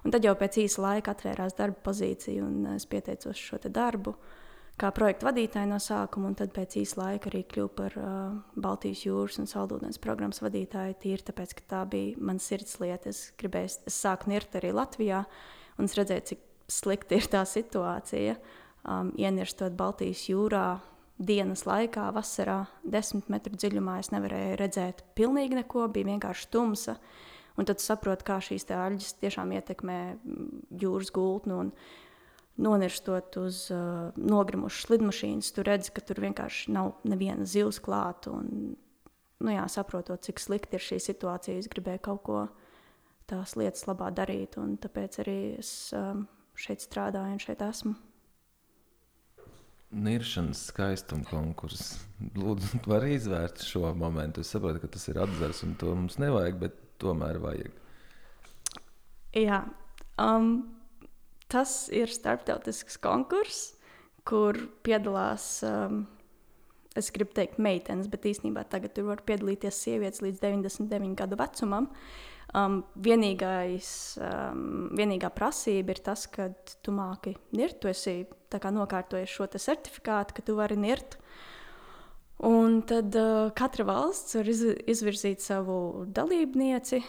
Un 0.05 0.15
tad 0.15 0.27
jau 0.27 0.35
pēc 0.39 0.59
īsa 0.65 0.83
laika 0.83 1.15
atvērās 1.15 1.57
darba 1.59 1.79
pozīcija, 1.87 2.43
un 2.45 2.75
es 2.77 2.89
pieteicos 2.91 3.39
šo 3.39 3.61
darbu 3.67 4.17
kā 4.77 4.91
projekta 4.93 5.31
vadītāja 5.31 5.69
no 5.71 5.79
sākuma, 5.81 6.29
un 6.29 6.35
tad 6.37 6.51
pēc 6.53 6.77
īsa 6.83 6.99
laika 7.01 7.31
arī 7.31 7.47
kļuvu 7.49 7.71
par 7.79 7.95
uh, 7.97 8.11
Baltijas 8.61 9.07
jūras 9.07 9.41
un 9.41 9.49
saldūdens 9.49 10.03
programmas 10.03 10.43
vadītāju. 10.45 10.99
Tīri 11.01 11.25
tāpēc, 11.31 11.57
ka 11.57 11.71
tā 11.71 11.87
bija 11.89 12.19
mana 12.21 12.43
sirds 12.43 12.77
lieta. 12.83 13.09
Es 13.15 13.31
gribēju, 13.41 13.73
es 13.89 14.03
sāku 14.03 14.35
nirt 14.35 14.59
arī 14.59 14.75
Latvijā, 14.77 15.25
un 15.79 15.89
es 15.89 15.97
redzēju, 15.97 16.27
cik 16.33 16.45
slikti 16.77 17.17
ir 17.17 17.31
tā 17.33 17.47
situācija. 17.49 18.37
Uh, 18.37 18.66
um, 18.87 19.13
ienirstot 19.19 19.77
Baltijas 19.77 20.27
jūrā 20.31 20.79
dienas 21.19 21.65
laikā, 21.67 22.11
vasarā, 22.15 22.65
desmit 22.85 23.31
metru 23.33 23.57
dziļumā. 23.57 23.99
Es 24.01 24.13
nevarēju 24.13 24.57
redzēt 24.61 25.05
pilnīgi 25.19 25.61
neko, 25.61 25.87
bija 25.93 26.11
vienkārši 26.13 26.51
tumsa. 26.53 26.97
Un 27.57 27.69
tad 27.69 27.81
saprotu, 27.81 28.27
kā 28.29 28.37
šīs 28.45 28.69
aļģes 28.69 29.15
tiešām 29.23 29.55
ietekmē 29.57 30.01
mm, 30.17 30.51
jūras 30.83 31.13
gultni. 31.15 31.63
Un, 31.63 31.73
Nonirstot 32.57 33.37
uz 33.37 33.67
uh, 33.69 34.15
nogrimušas 34.17 34.87
lidmašīnas, 34.89 35.51
tu 35.53 35.61
redzi, 35.67 35.91
ka 35.93 36.01
tur 36.01 36.23
vienkārši 36.25 36.73
nav 36.73 36.95
neviena 37.05 37.45
zivs 37.45 37.83
klāta. 37.85 38.33
Nu, 38.33 39.51
jā, 39.53 39.67
saprotot, 39.69 40.23
cik 40.25 40.41
slikti 40.41 40.79
ir 40.79 40.87
šī 40.87 40.97
situācija, 41.05 41.59
es 41.61 41.69
gribēju 41.69 42.01
kaut 42.09 42.23
ko 42.25 42.39
tās 43.29 43.59
lietas 43.61 43.85
labā 43.85 44.09
darīt. 44.09 44.57
Tāpēc 44.57 45.21
arī 45.21 45.37
es 45.59 45.93
um, 45.93 46.25
šeit 46.57 46.81
strādāju 46.87 47.37
un 47.37 47.45
šeit 47.45 47.61
esmu. 47.67 47.93
Niršanas 49.95 50.65
skaistuma 50.73 51.25
konkurss. 51.31 52.01
Lūdzu, 52.37 52.81
var 52.91 53.07
izvērst 53.07 53.65
šo 53.69 53.93
momentu. 53.99 54.43
Es 54.43 54.51
saprotu, 54.55 54.83
ka 54.83 54.91
tas 54.93 55.07
ir 55.13 55.21
atzars 55.23 55.63
un 55.67 55.77
to 55.81 55.95
mums 55.95 56.19
nevajag, 56.23 56.59
bet 56.65 56.81
tomēr 57.03 57.39
vajag. 57.43 57.73
Jā, 59.37 59.63
um, 60.23 60.53
tas 61.53 61.87
ir 61.93 62.11
starptautisks 62.11 62.97
konkurss, 63.05 63.75
kur 64.27 64.59
piedalās, 64.87 65.61
um, 65.69 66.07
es 66.97 67.13
gribu 67.15 67.37
teikt, 67.37 67.61
meitenes, 67.63 68.09
bet 68.11 68.25
īstenībā 68.27 68.65
tagad 68.73 68.97
tur 68.97 69.11
var 69.11 69.21
piedalīties 69.29 69.83
sievietes 69.85 70.25
līdz 70.25 70.41
99 70.41 71.15
gadu 71.21 71.39
vecumam. 71.39 71.91
Uh, 71.93 72.36
Um, 72.55 72.85
vienīgais, 73.03 73.89
um, 74.23 74.87
vienīgā 74.95 75.33
prasība 75.35 75.97
ir 75.97 76.01
tas, 76.07 76.29
ka 76.31 76.47
tu 76.85 76.93
māki 76.95 77.35
nirt. 77.59 77.81
Tu 77.83 77.91
esi 77.91 78.15
nokārtojis 78.55 79.33
šo 79.33 79.49
certifikātu, 79.51 80.37
ka 80.37 80.45
tu 80.47 80.55
vari 80.57 80.77
nirt. 80.79 81.19
Un 82.47 82.83
tad 82.87 83.17
uh, 83.19 83.51
katra 83.57 83.87
valsts 83.89 84.37
var 84.39 84.49
iz, 84.53 84.63
izvirzīt 84.87 85.43
savu 85.43 86.07
dalībnieci, 86.07 87.01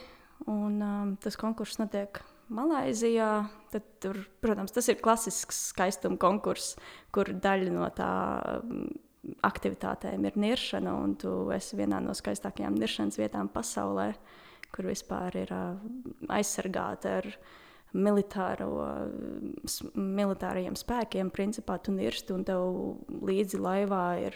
un 0.50 0.82
um, 0.82 1.14
tas 1.22 1.38
konkurss 1.38 1.78
notiek 1.80 2.18
Malaisijā. 2.50 3.46
Tad, 3.72 3.86
tur, 4.02 4.18
protams, 4.42 4.74
tas 4.74 4.90
ir 4.90 4.98
klasisks 5.04 5.68
skaistuma 5.70 6.18
konkurss, 6.18 6.80
kur 7.14 7.30
daļa 7.30 7.76
no 7.76 7.92
tā 7.94 8.10
um, 8.64 8.88
aktivitātēm 9.46 10.26
ir 10.26 10.42
niršana, 10.42 10.98
un 10.98 11.16
tu 11.20 11.38
esi 11.54 11.78
vienā 11.78 12.02
no 12.02 12.18
skaistākajām 12.18 12.80
niršanas 12.82 13.22
vietām 13.22 13.54
pasaulē. 13.54 14.10
Uh, 14.16 14.44
kur 14.76 14.84
vispār 14.90 15.32
ir 15.44 15.50
aizsargāta 16.34 17.08
ar 17.22 17.26
militārajiem 17.98 20.76
spēkiem. 20.78 21.32
Principā 21.34 21.74
tu 21.84 21.92
nirsti 21.96 22.34
un 22.36 22.42
tev 22.48 22.62
līdzi 23.28 23.58
laivā 23.64 24.06
ir 24.28 24.34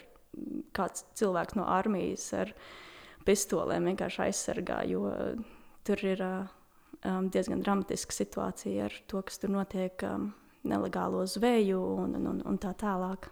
kāds 0.76 1.00
cilvēks 1.20 1.56
no 1.60 1.64
armijas 1.68 2.34
ar 2.38 2.48
pistolēm 3.28 3.84
vienkārši 3.92 4.20
aizsargā, 4.28 4.80
jo 4.90 5.02
tur 5.86 6.00
ir 6.06 6.20
um, 6.26 7.30
diezgan 7.34 7.62
dramatiska 7.62 8.14
situācija 8.16 8.80
ar 8.88 8.94
to, 9.12 9.18
kas 9.28 9.38
tur 9.42 9.50
notiek 9.54 9.96
um, 10.08 10.22
nelegālo 10.64 11.26
zveju 11.30 11.82
un, 12.06 12.10
un, 12.22 12.42
un 12.48 12.56
tā 12.62 12.72
tālāk. 12.78 13.30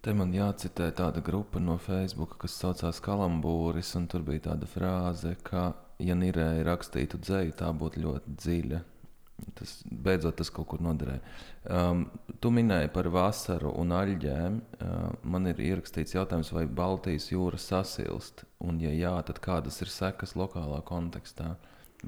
Te 0.00 0.14
man 0.16 0.30
jācitē 0.32 0.86
tāda 0.96 1.20
grupa 1.20 1.60
no 1.60 1.74
Facebook, 1.76 2.38
kas 2.40 2.54
saucās 2.56 3.02
Kalambūris, 3.04 3.92
un 3.98 4.06
tur 4.08 4.22
bija 4.24 4.46
tāda 4.48 4.68
frāze, 4.68 5.34
ka, 5.44 5.74
ja 6.00 6.14
Nirēja 6.16 6.64
rakstītu 6.64 7.20
dzēju, 7.20 7.52
tā 7.58 7.68
būtu 7.76 8.00
ļoti 8.06 8.36
dziļa. 8.40 8.80
tas 9.56 9.74
beidzot 9.84 10.36
tas 10.36 10.50
kaut 10.52 10.68
kur 10.68 10.80
noderēja. 10.84 11.20
Um, 11.68 12.06
tu 12.40 12.50
minēji 12.52 12.90
par 12.92 13.08
vasaru 13.12 13.72
un 13.80 13.92
aļģēm. 13.96 14.56
Uh, 14.60 15.10
man 15.22 15.48
ir 15.52 15.60
ierakstīts 15.60 16.16
jautājums, 16.16 16.52
vai 16.52 16.64
Baltijas 16.64 17.30
jūra 17.32 17.60
sasilst, 17.60 18.44
un, 18.60 18.80
ja 18.80 18.92
jā, 18.92 19.12
tad 19.28 19.40
kādas 19.44 19.82
ir 19.84 19.92
sekas 19.92 20.32
lokālā 20.36 20.80
kontekstā? 20.84 21.54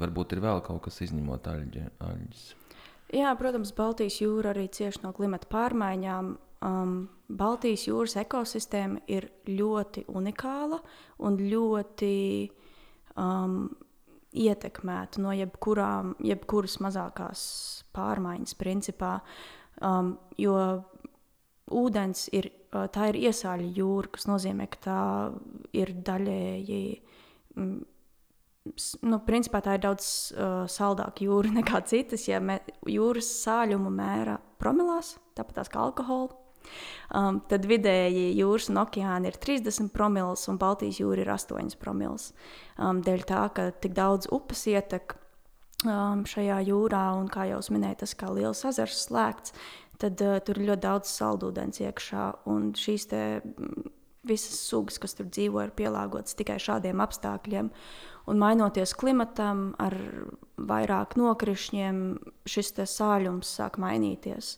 Varbūt 0.00 0.32
ir 0.32 0.40
vēl 0.44 0.62
kaut 0.64 0.80
kas 0.86 1.02
izņemot 1.04 1.48
aļģe, 1.52 1.84
aļģes. 2.00 2.46
Jā, 3.12 3.34
protams, 3.36 3.74
Baltijas 3.76 4.16
jūra 4.22 4.54
arī 4.54 4.70
cieši 4.72 5.04
no 5.04 5.12
klimata 5.12 5.48
pārmaiņām. 5.52 6.32
Um, 6.62 7.08
Baltijas 7.32 7.86
jūras 7.88 8.14
ekosistēma 8.20 9.00
ir 9.10 9.26
ļoti 9.48 10.04
unikāla 10.12 10.78
un 11.24 11.38
ļoti 11.40 12.16
um, 13.18 13.56
ietekmēta 14.32 15.22
no 15.24 15.32
jebkurām, 15.36 16.14
jebkuras 16.22 16.78
mazākās 16.84 17.44
pārmaiņas, 17.96 18.56
principā. 18.60 19.16
Um, 19.82 20.16
jo 20.38 20.56
ūdens 21.72 22.28
ir, 22.36 22.50
uh, 22.72 22.86
tā 22.92 23.10
ir 23.10 23.20
iesāļa 23.30 23.70
jūra, 23.78 24.12
kas 24.14 24.28
nozīmē, 24.30 24.68
ka 24.72 24.82
tā 24.86 25.00
ir 25.76 25.94
daļēji. 26.04 26.84
Mm, 27.56 27.80
nu, 29.08 29.18
principā 29.26 29.62
tā 29.64 29.78
ir 29.78 29.82
daudz 29.88 30.06
uh, 30.36 30.62
saldāka 30.70 31.26
jūra 31.26 31.50
nekā 31.58 31.82
citas. 31.90 32.28
Ja 32.30 32.38
mē, 32.44 32.60
jūras 32.92 33.32
sāļumu 33.40 33.90
mēra 33.96 34.38
promilās, 34.62 35.16
tāpat 35.34 35.72
kā 35.72 35.82
alkohola, 35.88 36.41
Um, 37.12 37.42
tad 37.48 37.66
vidēji 37.68 38.30
jūras 38.38 38.70
un 38.72 38.80
okeāna 38.82 39.28
ir 39.28 39.36
30 39.40 39.90
promils, 39.92 40.46
un 40.48 40.60
Baltijas 40.60 41.00
jūra 41.02 41.24
ir 41.24 41.32
8 41.34 41.76
promils. 41.80 42.30
Um, 42.78 43.02
dēļ 43.04 43.26
tā, 43.28 43.42
ka 43.52 43.68
tik 43.84 43.96
daudz 43.98 44.30
upes 44.32 44.64
ietek 44.70 45.16
um, 45.84 46.24
šajā 46.28 46.62
jūrā, 46.70 47.06
un 47.20 47.28
kā 47.32 47.48
jau 47.50 47.60
minēju, 47.74 48.00
tas 48.04 48.14
kā 48.16 48.30
liels 48.32 48.64
ezers 48.68 49.02
slēgts, 49.06 49.56
tad 50.00 50.22
uh, 50.24 50.38
tur 50.44 50.60
ir 50.60 50.70
ļoti 50.72 50.86
daudz 50.86 51.12
saldūdens 51.12 51.82
iekšā. 51.84 52.28
Un 52.52 52.72
šīs 52.78 53.08
te, 53.10 53.24
mm, 53.42 53.92
visas 54.28 54.62
sugas, 54.62 55.00
kas 55.02 55.16
tur 55.18 55.28
dzīvo, 55.28 55.62
ir 55.66 55.74
pielāgotas 55.76 56.38
tikai 56.38 56.58
šādiem 56.62 57.02
apstākļiem. 57.04 57.70
Un 58.30 58.38
mainoties 58.38 58.94
klimatam, 58.94 59.72
ar 59.82 59.96
vairāk 60.56 61.16
nokrišņiem, 61.18 61.96
šis 62.46 62.72
sāļums 62.86 63.50
sāk 63.58 63.80
mainīties 63.82 64.56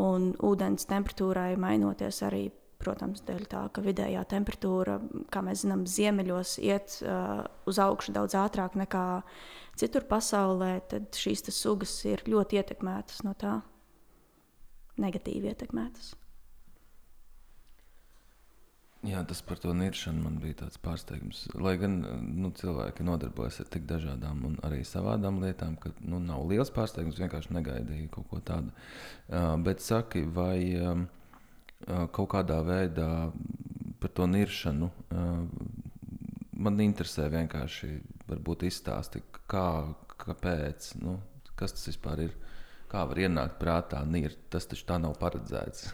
un 0.00 0.32
ūdens 0.44 0.88
temperatūrai 0.90 1.54
mainoties 1.60 2.22
arī. 2.26 2.44
Protams, 2.84 3.22
dēļ 3.24 3.44
tā, 3.48 3.60
ka 3.72 3.80
vidējā 3.80 4.20
temperatūra, 4.28 4.98
kā 5.32 5.40
mēs 5.46 5.62
zinām, 5.62 5.86
ziemeļos 5.88 6.50
iet 6.60 6.96
uh, 7.06 7.46
uz 7.70 7.78
augšu 7.80 8.12
daudz 8.12 8.34
ātrāk 8.36 8.74
nekā 8.76 9.04
citur 9.80 10.04
pasaulē, 10.10 10.72
tad 10.90 11.16
šīs 11.16 11.46
sugas 11.54 11.94
ir 12.10 12.26
ļoti 12.28 12.58
ietekmētas 12.60 13.22
no 13.24 13.32
tā, 13.40 13.54
negatīvi 15.00 15.54
ietekmētas. 15.54 16.12
Jā, 19.04 19.20
tas 19.28 19.42
par 19.44 19.58
to 19.60 19.74
niršanu 19.76 20.22
man 20.24 20.38
bija 20.40 20.62
tāds 20.62 20.78
pārsteigums. 20.80 21.42
Lai 21.60 21.74
gan 21.80 21.98
nu, 22.24 22.48
cilvēki 22.56 23.04
nodarbojas 23.04 23.60
ar 23.60 23.68
tik 23.72 23.84
dažādām 23.90 24.44
un 24.48 24.54
arī 24.64 24.80
savādām 24.88 25.42
lietām, 25.42 25.74
ka 25.80 25.92
nu, 26.00 26.22
nav 26.24 26.46
liels 26.48 26.72
pārsteigums, 26.72 27.20
vienkārši 27.20 27.52
negaidīju 27.52 28.08
kaut 28.14 28.30
ko 28.30 28.40
tādu. 28.40 28.72
Uh, 29.28 29.54
bet 29.66 29.84
saki, 29.84 30.24
vai 30.24 30.56
uh, 30.80 31.04
kaut 32.16 32.30
kādā 32.32 32.62
veidā 32.64 33.10
par 34.00 34.14
to 34.16 34.28
niršanu 34.30 34.88
uh, 34.88 35.44
man 36.56 36.80
interesē 36.80 37.28
vienkārši 37.32 37.90
izstāstīt, 38.70 39.38
kā, 39.50 39.66
kāpēc, 40.24 40.94
nu, 41.02 41.18
kas 41.58 41.76
tas 41.76 41.90
vispār 41.90 42.24
ir, 42.28 42.34
kā 42.88 43.04
var 43.10 43.20
ienākt 43.20 43.60
prātā 43.60 44.00
nirt. 44.08 44.38
Tas 44.50 44.66
taču 44.70 44.86
tā 44.88 44.98
nav 45.02 45.18
paredzēts. 45.20 45.92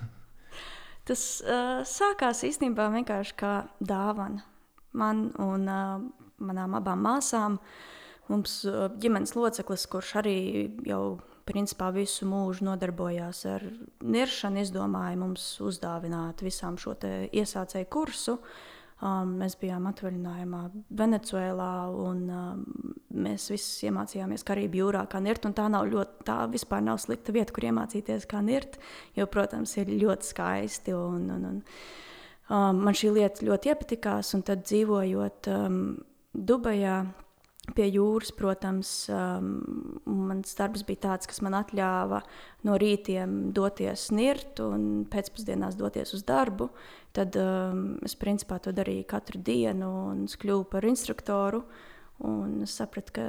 Tas 1.09 1.23
uh, 1.43 1.81
sākās 1.87 2.45
īstenībā 2.47 2.91
vienkārši 2.93 3.37
kā 3.41 3.55
dāvana. 3.81 4.45
Man 4.93 5.29
un 5.41 5.67
uh, 5.71 6.03
manām 6.43 6.77
abām 6.79 7.03
māsām, 7.07 7.59
mums 8.31 8.61
uh, 8.69 8.89
ģimenes 9.01 9.35
loceklis, 9.39 9.87
kurš 9.91 10.17
arī 10.21 10.39
jau 10.87 11.21
principā 11.49 11.89
visu 11.95 12.29
mūžu 12.31 12.67
nodarbojās 12.69 13.45
ar 13.51 13.65
niršanu, 14.05 14.61
izdomāja 14.63 15.19
mums 15.19 15.47
uzdāvināt 15.65 16.45
visām 16.47 16.77
šo 16.79 16.95
iesācēju 17.01 17.91
kursu. 17.91 18.37
Uh, 18.37 18.69
Um, 19.01 19.39
mēs 19.41 19.55
bijām 19.57 19.87
atvaļinājumā 19.89 20.59
Venecuēlā, 20.93 21.71
un 22.05 22.19
um, 22.37 22.65
mēs 23.25 23.47
visi 23.49 23.87
iemācījāmies 23.89 24.45
Karību 24.45 24.77
jūrā, 24.83 25.07
kā 25.09 25.23
nirt. 25.25 25.47
Tā 25.57 25.71
nav 25.73 25.89
ļoti, 25.89 26.27
tā 26.29 26.43
vispār 26.53 26.85
nav 26.85 27.01
slikta 27.01 27.33
vieta, 27.33 27.55
kur 27.57 27.65
iemācīties, 27.71 28.29
kā 28.29 28.43
nirt. 28.45 28.77
Jo, 29.17 29.25
protams, 29.33 29.73
ir 29.81 29.89
ļoti 30.03 30.29
skaisti. 30.35 30.93
Un, 30.93 31.25
un, 31.33 31.49
un, 31.49 31.63
um, 32.53 32.85
man 32.85 33.01
šī 33.01 33.15
lieta 33.17 33.49
ļoti 33.49 33.73
iepatikās, 33.73 34.35
un 34.37 34.45
tad 34.45 34.69
dzīvojot 34.69 35.49
um, 35.55 35.81
Dubajā 36.37 37.01
pie 37.77 37.87
jūras, 37.91 38.31
protams, 38.37 38.91
um, 39.13 39.51
mans 40.29 40.55
darbs 40.59 40.85
bija 40.87 41.07
tāds, 41.09 41.29
kas 41.31 41.41
man 41.45 41.57
ļāva 41.77 42.21
no 42.67 42.77
rītiem 42.81 43.53
doties 43.57 44.09
nirt 44.15 44.61
un 44.65 45.07
pēcpusdienās 45.11 45.79
doties 45.79 46.15
uz 46.17 46.25
darbu. 46.27 46.71
Tad 47.17 47.35
um, 47.41 47.97
es 48.07 48.15
principā 48.19 48.61
to 48.63 48.75
darīju 48.75 49.09
katru 49.11 49.41
dienu 49.43 49.89
un 50.13 50.25
es 50.29 50.37
kļuvu 50.39 50.69
par 50.71 50.87
instruktoru. 50.87 51.65
Es 52.63 52.77
sapratu, 52.77 53.15
ka 53.17 53.25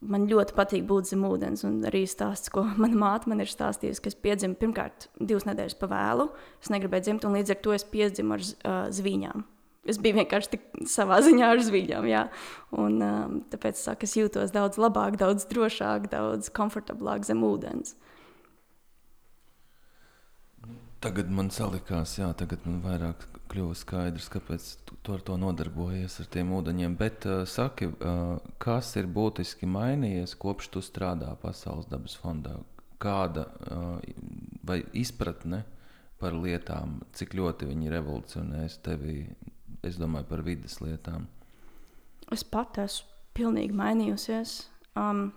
man 0.00 0.26
ļoti 0.30 0.56
patīk 0.56 0.84
būt 0.88 1.10
zem 1.12 1.24
ūdens. 1.28 1.64
Un 1.68 1.80
arī 1.88 2.02
stāsts, 2.08 2.50
ko 2.52 2.64
mana 2.82 2.98
māte 2.98 3.30
man 3.30 3.44
ir 3.44 3.50
stāstījusi, 3.50 4.02
ka 4.02 4.12
es 4.12 4.18
piedzimu 4.18 4.58
pirmkārt 4.60 5.08
divas 5.20 5.46
nedēļas 5.48 5.78
pa 5.80 5.90
vēlu. 5.90 6.30
Es 6.62 6.72
negribēju 6.72 7.08
dzimt, 7.08 7.26
un 7.28 7.38
līdz 7.38 7.54
ar 7.54 7.64
to 7.64 7.74
es 7.76 7.86
piedzimu 7.86 8.36
ar 8.36 8.44
uh, 8.44 8.84
zvīņām. 8.94 9.46
Es 9.88 9.96
biju 10.00 10.18
vienkārši 10.18 10.60
savā 10.90 11.20
ziņā 11.26 11.54
ar 11.54 11.64
zvīļiem. 11.64 12.10
Jā. 12.10 12.26
Un, 12.76 13.00
um, 13.04 13.40
tāpēc 13.52 13.80
saka, 13.80 14.08
es 14.08 14.16
jūtos 14.18 14.54
daudz 14.56 14.80
labāk, 14.80 15.20
daudz 15.20 15.46
drošāk, 15.50 16.10
daudz 16.12 16.52
komfortablāk 16.56 17.28
zem 17.28 17.44
ūdens. 17.46 17.96
Tagad 21.00 21.30
man 21.32 21.48
salikās, 21.48 22.18
jā, 22.18 22.26
tagad 22.36 22.66
man 22.68 22.82
vairāk 22.84 23.22
kļuva 23.48 23.76
skaidrs, 23.78 24.28
kāpēc 24.34 24.66
tu 25.00 25.14
ar 25.14 25.22
to 25.24 25.36
nodarbojies, 25.40 26.18
ar 26.20 26.28
tiem 26.34 26.52
ūdeņiem. 26.52 26.96
Bet 27.00 27.24
uh, 27.24 27.42
saki, 27.48 27.88
uh, 27.88 28.36
kas 28.60 28.92
ir 29.00 29.08
būtiski 29.08 29.68
mainījies 29.70 30.36
kopš 30.40 30.68
tu 30.74 30.82
strādā 30.84 31.32
Pasaules 31.40 31.88
dabas 31.88 32.18
fondā? 32.20 32.58
Kāda 33.00 33.46
uh, 33.48 34.76
izpratne 34.92 35.62
par 36.20 36.36
lietām, 36.36 36.98
cik 37.16 37.32
ļoti 37.38 37.70
viņi 37.70 37.94
revolucionēs 37.96 38.76
tevi 38.84 39.22
es 39.82 39.96
domāju 39.96 40.28
par 40.28 40.44
vidas 40.44 40.82
lietām? 40.84 41.24
Es 42.28 42.44
pat 42.44 42.76
esmu 42.82 43.08
pilnīgi 43.40 43.72
mainījusies. 43.72 44.58
Um, 45.00 45.30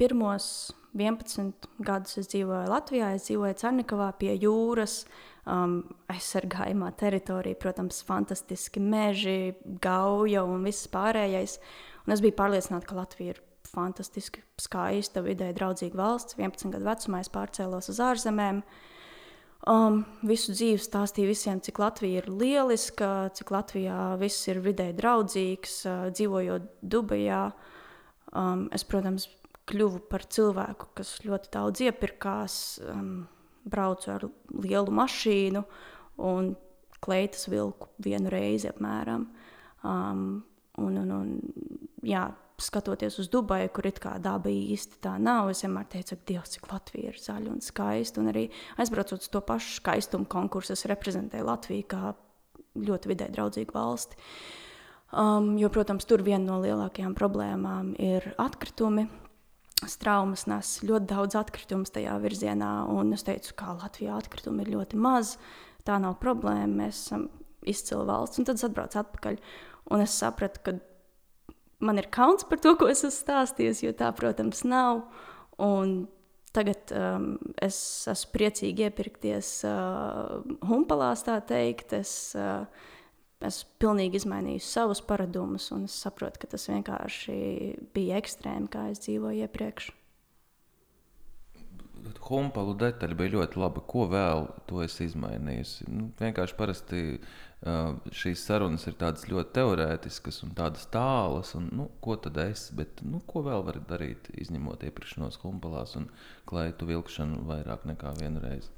pirmos 0.00 0.72
11 0.94 1.68
gadus 1.82 2.18
es 2.20 2.28
dzīvoju 2.30 2.70
Latvijā, 2.70 3.14
es 3.16 3.26
dzīvoju 3.26 3.56
Cernikavā 3.58 4.12
pie 4.18 4.36
jūras, 4.38 5.02
um, 5.50 5.80
aizsargājumā 6.12 6.92
teritorijā, 7.00 7.58
protams, 7.58 8.02
fantastiski 8.06 8.82
meži, 8.82 9.54
gauja 9.82 10.44
un 10.46 10.62
viss 10.66 10.86
pārējais. 10.92 11.58
Un 12.06 12.14
es 12.14 12.22
biju 12.22 12.36
pārliecināta, 12.38 12.86
ka 12.86 12.98
Latvija 13.00 13.34
ir 13.34 13.42
fantastiski 13.74 14.44
skaista, 14.60 15.24
vidē 15.24 15.50
draudzīga 15.56 15.98
valsts. 15.98 16.38
11 16.38 16.76
gadu 16.76 16.86
vecumā 16.86 17.22
es 17.24 17.32
pārcēlos 17.34 17.90
uz 17.90 18.02
ārzemēm. 18.02 18.62
Um, 19.64 20.02
visu 20.28 20.52
dzīvi 20.52 20.78
stāstīja 20.84 21.30
visiem, 21.30 21.60
cik 21.64 21.78
Latvija 21.80 22.20
ir 22.20 22.28
lieliska, 22.28 23.30
cik 23.34 23.50
Latvijā 23.54 24.12
viss 24.20 24.50
ir 24.52 24.60
vidē 24.62 24.90
draudzīgs, 24.94 25.78
uh, 25.88 26.02
dzīvojot 26.12 26.68
Dubajā. 26.84 27.46
Um, 28.34 28.68
es, 28.76 28.84
protams, 28.84 29.26
kļuvu 29.70 30.04
par 30.10 30.26
cilvēku, 30.28 30.90
kas 30.98 31.16
ļoti 31.24 31.52
daudz 31.54 31.84
iepirkās, 31.86 32.58
um, 32.90 33.24
braucu 33.64 34.12
ar 34.12 34.26
lielu 34.52 34.92
mašīnu 34.92 35.64
un 36.24 36.54
kleitas 37.04 37.48
vilku 37.48 37.90
vienu 38.04 38.32
reizi 38.32 38.68
apmēram. 38.70 39.28
Um, 39.84 40.24
un, 40.80 40.98
un, 41.00 41.12
un, 41.12 41.30
jā, 42.04 42.26
skatoties 42.60 43.18
uz 43.18 43.28
Dubaju, 43.32 43.70
kur 43.74 43.88
it 43.88 43.98
kā 44.02 44.14
daba 44.22 44.50
īsti 44.52 45.00
tā 45.04 45.16
nav, 45.20 45.50
es 45.52 45.64
vienmēr 45.64 45.88
teicu, 45.90 46.16
ka 46.16 46.28
Dievs, 46.30 46.54
cik 46.54 46.68
Latvija 46.70 47.12
ir 47.12 47.20
zaļa 47.20 47.52
un 47.52 47.64
skaista. 47.64 48.22
Un 48.22 48.30
arī 48.32 48.46
aizbraucot 48.80 49.24
uz 49.24 49.32
to 49.32 49.42
pašu 49.44 49.78
skaistumu 49.80 50.28
konkursu, 50.30 50.76
es 50.76 50.86
reprezentēju 50.90 51.48
Latviju 51.48 51.88
kā 51.90 52.14
ļoti 52.78 53.10
vidē 53.10 53.28
draudzīgu 53.34 53.74
valsti. 53.74 54.18
Um, 55.14 55.52
jo, 55.60 55.68
protams, 55.70 56.06
tur 56.10 56.24
viena 56.26 56.42
no 56.46 56.58
lielākajām 56.62 57.14
problēmām 57.14 57.92
ir 58.02 58.32
atkritumi. 58.40 59.06
Straumas 59.90 60.46
nes 60.50 60.76
ļoti 60.86 61.08
daudz 61.10 61.36
atkritumu 61.38 61.88
tajā 61.90 62.16
virzienā, 62.22 62.72
un 62.92 63.12
es 63.16 63.24
teicu, 63.26 63.54
ka 63.58 63.76
Latvijā 63.78 64.16
atkritumu 64.18 64.64
ir 64.64 64.72
ļoti 64.76 65.00
maz. 65.00 65.36
Tā 65.84 65.98
nav 66.00 66.16
problēma, 66.22 66.84
mēs 66.84 67.02
esam 67.06 67.28
izcila 67.68 68.06
valsts. 68.08 68.40
Un 68.40 68.48
tad 68.48 68.60
es 68.60 68.66
atbraucu 68.66 69.00
atpakaļ, 69.00 69.38
un 69.92 70.04
es 70.04 70.16
sapratu, 70.16 70.62
ka 70.64 70.76
man 71.84 72.00
ir 72.00 72.08
kauns 72.12 72.46
par 72.48 72.62
to, 72.62 72.74
ko 72.80 72.88
es 72.90 73.04
esmu 73.04 73.18
stāstījis, 73.18 73.84
jo 73.84 73.92
tā, 73.96 74.10
protams, 74.16 74.64
nav. 74.68 75.04
Un 75.62 76.04
tagad 76.54 76.92
um, 76.94 77.34
es 77.62 77.76
esmu 78.10 78.32
priecīgi 78.34 78.88
iepirkties 78.88 79.50
uh, 79.68 80.40
humpalās, 80.68 81.24
tā 81.26 81.40
teikt. 81.46 81.96
Es, 81.98 82.14
uh, 82.38 82.64
esmu 83.48 83.76
pilnīgi 83.82 84.20
izmainījis 84.20 84.70
savus 84.76 85.02
paradumus, 85.04 85.70
un 85.74 85.88
es 85.88 85.96
saprotu, 86.04 86.42
ka 86.42 86.54
tas 86.54 86.68
vienkārši 86.70 87.36
bija 87.96 88.20
ekstrēmi, 88.22 88.70
kā 88.72 88.88
es 88.92 89.04
dzīvoju 89.04 89.44
iepriekš. 89.46 89.92
Humpalu 92.24 92.74
detaļa 92.80 93.16
bija 93.16 93.32
ļoti 93.34 93.58
laba. 93.60 93.80
Ko 93.88 94.04
vēl 94.10 94.46
to 94.68 94.82
es 94.84 94.96
izmainīju? 95.00 95.88
Nu, 95.92 96.08
vienkārši 96.20 96.56
parasti 96.58 97.00
uh, 97.14 97.96
šīs 98.12 98.44
sarunas 98.44 98.84
ir 98.88 98.96
tādas 99.00 99.24
ļoti 99.30 99.54
teorētiskas 99.56 100.42
un 100.44 100.52
tādas 100.56 100.84
tālas. 100.92 101.54
Un, 101.56 101.70
nu, 101.72 101.88
ko 102.04 102.16
tad 102.20 102.40
es? 102.44 102.66
Bet, 102.76 103.00
nu, 103.08 103.22
ko 103.28 103.44
vēl 103.46 103.64
var 103.68 103.80
darīt, 103.88 104.28
izņemot 104.36 104.84
iepirkšanos 104.88 105.40
humpalās 105.44 105.96
un 106.00 106.10
klaitu 106.48 106.88
vilkšanu 106.92 107.44
vairāk 107.48 107.86
nekā 107.88 108.12
vienu 108.20 108.44
reizi? 108.44 108.72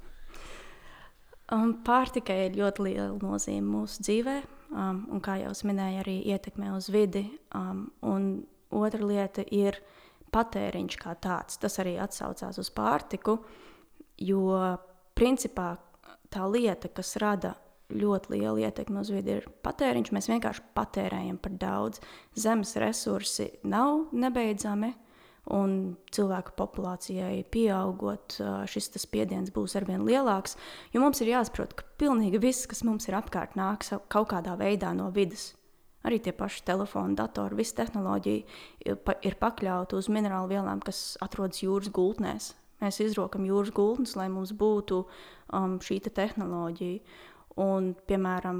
Um, 1.47 1.77
pārtikai 1.87 2.41
ir 2.49 2.57
ļoti 2.59 2.83
liela 2.89 3.11
nozīme 3.21 3.69
mūsu 3.71 4.03
dzīvē, 4.03 4.41
um, 4.71 5.03
un 5.13 5.21
kā 5.23 5.37
jau 5.41 5.53
minēju, 5.69 6.01
arī 6.03 6.17
ietekmē 6.33 6.73
uz 6.75 6.89
vidi. 6.93 7.25
Um, 7.55 7.87
un 8.01 8.29
otra 8.73 9.05
lieta 9.05 9.45
ir 9.53 9.79
patēriņš 10.33 10.97
kā 11.01 11.15
tāds. 11.23 11.59
Tas 11.61 11.79
arī 11.81 11.97
atsaucās 12.03 12.59
uz 12.59 12.71
pārtiku, 12.73 13.39
jo 14.19 14.51
principā 15.17 15.75
tā 16.33 16.45
lieta, 16.51 16.91
kas 16.91 17.15
rada 17.21 17.55
ļoti 17.87 18.33
lielu 18.35 18.65
ietekmi 18.67 18.99
uz 18.99 19.11
vidi, 19.13 19.37
ir 19.39 19.47
patēriņš. 19.63 20.11
Mēs 20.15 20.29
vienkārši 20.31 20.65
patērējam 20.75 21.37
par 21.39 21.53
daudz. 21.61 22.01
Zemes 22.35 22.75
resursi 22.81 23.51
nav 23.63 24.09
nebeidzami. 24.11 24.93
Un 25.47 25.95
cilvēku 26.11 26.57
populācijai 26.59 27.45
pieaugot, 27.47 28.35
šis 28.67 28.89
spiediens 28.99 29.53
būs 29.55 29.77
arvien 29.79 30.03
lielāks. 30.03 30.57
Jo 30.91 30.99
mums 31.05 31.21
ir 31.23 31.31
jāsaprot, 31.31 31.71
ka 31.77 31.85
pilnīgi 32.01 32.41
viss, 32.43 32.67
kas 32.67 32.83
mums 32.83 33.07
ir 33.07 33.15
apkārt, 33.15 33.55
nāk 33.55 33.87
kaut 34.11 34.27
kādā 34.33 34.57
veidā 34.59 34.91
no 34.97 35.07
vidas. 35.15 35.53
Arī 36.07 36.19
tie 36.23 36.33
paši 36.35 36.65
telefoni, 36.67 37.15
datori, 37.19 37.57
visa 37.59 37.79
tehnoloģija 37.79 38.95
ir 39.27 39.39
pakļauta 39.39 39.97
uz 39.97 40.11
minerālu 40.11 40.51
vielām, 40.51 40.83
kas 40.83 41.15
atrodas 41.23 41.63
jūras 41.63 41.91
gultnēs. 41.95 42.51
Mēs 42.83 42.99
izrokam 43.01 43.47
jūras 43.47 43.71
gultnes, 43.73 44.13
lai 44.19 44.27
mums 44.29 44.53
būtu 44.53 45.01
um, 45.03 45.79
šī 45.81 46.01
te 46.05 46.13
tehnoloģija. 46.13 47.01
Un, 47.57 47.95
piemēram, 48.05 48.59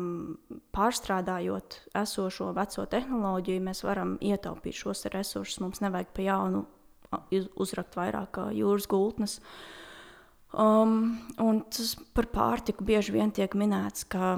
pārstrādājot 0.74 1.76
esošo 2.00 2.50
veco 2.58 2.88
tehnoloģiju, 2.90 3.62
mēs 3.68 3.84
varam 3.86 4.16
ietaupīt 4.26 4.80
šos 4.80 5.06
resursus. 5.14 5.60
Mums 5.62 5.84
nevajag 5.86 6.16
pa 6.18 6.26
jaunu 6.26 6.64
uzrakt 7.56 7.98
vairāk 7.98 8.40
jūras 8.56 8.88
gultnes. 8.90 9.40
Um, 10.58 11.20
un 11.44 11.62
tas 11.72 11.96
par 12.16 12.30
pārtiku 12.32 12.86
bieži 12.88 13.14
vien 13.16 13.34
tiek 13.36 13.52
minēts, 13.58 14.08
ka 14.08 14.38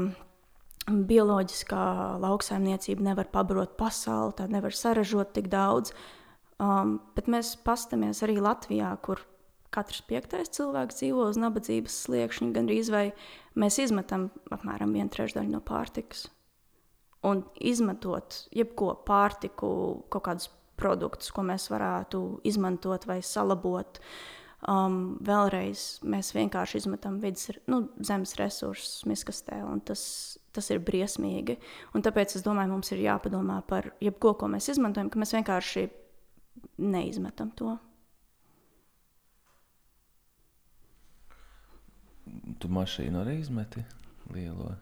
bioloģiskā 0.89 1.83
lauksaimniecība 2.23 3.11
nevar 3.11 3.29
pabarot 3.29 3.75
pasauli, 3.77 4.35
tā 4.37 4.47
nevar 4.49 4.73
saražot 4.75 5.35
tik 5.35 5.51
daudz. 5.51 5.93
Um, 6.59 6.97
bet 7.15 7.29
mēs 7.31 7.53
paskatāmies 7.63 8.23
arī 8.25 8.39
Latvijā, 8.41 8.91
kur 9.05 9.21
katrs 9.73 10.01
piektais 10.09 10.49
cilvēks 10.57 10.97
dzīvo 10.99 11.29
uz 11.29 11.37
nabadzības 11.39 12.01
sliekšņa, 12.07 12.49
gandrīz 12.55 12.89
vai 12.91 13.05
mēs 13.59 13.77
izmetam 13.85 14.27
apmēram 14.51 14.95
vienu 14.97 15.13
trešdaļu 15.13 15.53
no 15.53 15.61
pārtikas. 15.63 16.25
Un 17.25 17.43
izmetot 17.59 18.45
jebko 18.55 18.93
pārtiku, 19.07 19.69
kaut 20.11 20.25
kādus 20.25 20.49
produktus, 20.79 21.31
ko 21.35 21.43
mēs 21.47 21.69
varētu 21.71 22.23
izmantot 22.47 23.05
vai 23.09 23.19
salabot, 23.25 24.01
um, 24.65 25.17
vēlreiz 25.25 25.99
mēs 26.07 26.33
vienkārši 26.35 26.83
izmetam 26.83 27.19
vidas, 27.23 27.51
nu, 27.69 27.85
zemes 27.99 28.37
resursus 28.39 29.03
miskastē, 29.09 29.61
un 29.67 29.83
tas 29.85 30.03
tas 30.55 30.69
ir 30.73 30.81
briesmīgi. 30.85 31.57
Un 31.95 32.03
tāpēc 32.05 32.35
es 32.37 32.45
domāju, 32.45 32.73
mums 32.73 32.91
ir 32.93 33.03
jāpadomā 33.05 33.59
par 33.67 33.91
jebko, 34.03 34.35
ko 34.39 34.49
mēs 34.51 34.71
izmantojam, 34.73 35.11
ka 35.11 35.21
mēs 35.21 35.35
vienkārši 35.37 35.85
neizmetam 36.83 37.53
to. 37.59 37.75
Tu 42.59 42.69
mašīnu 42.69 43.21
arī 43.21 43.39
izmeti 43.39 43.83
lielo? 44.33 44.73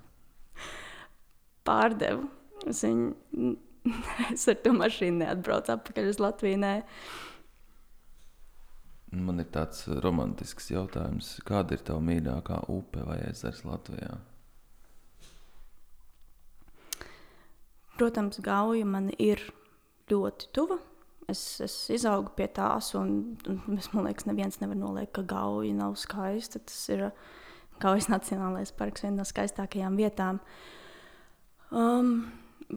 Pārdevu. 1.67 2.27
Es, 2.67 2.81
viņu, 2.83 3.53
es 4.33 4.47
ar 4.51 4.59
to 4.63 4.73
mašīnu 4.77 5.23
neatbraucu 5.23 5.73
atpakaļ 5.75 6.09
uz 6.11 6.21
Latviju. 6.23 6.61
Nē. 6.63 6.73
Man 9.17 9.39
ir 9.39 9.47
tāds 9.53 9.85
romantisks 10.03 10.71
jautājums. 10.73 11.37
Kāda 11.47 11.77
ir 11.77 11.85
tava 11.87 12.03
mīļākā 12.03 12.65
upe 12.73 13.05
vai 13.07 13.21
ezers 13.29 13.63
Latvijā? 13.67 14.17
Protams, 17.97 18.37
gauja 18.45 18.85
man 18.85 19.09
ir 19.17 19.41
ļoti 20.11 20.51
tuva. 20.53 20.77
Es, 21.27 21.41
es 21.63 21.73
izaugu 21.91 22.31
pie 22.37 22.45
tās, 22.55 22.93
un, 22.95 23.35
un 23.49 23.79
man 23.95 24.05
liekas, 24.07 24.27
neviens 24.29 24.61
nevar 24.61 24.77
noliekt, 24.79 25.15
ka 25.17 25.25
gauja 25.27 25.73
nav 25.75 25.97
skaista. 25.99 26.61
Tas 26.63 26.83
ir 26.93 27.07
Gaujas 27.81 28.07
Nacionālais 28.09 28.71
parks, 28.73 29.03
viena 29.05 29.21
no 29.21 29.25
skaistākajām 29.27 29.97
vietām. 29.99 30.39
Um, 31.69 32.29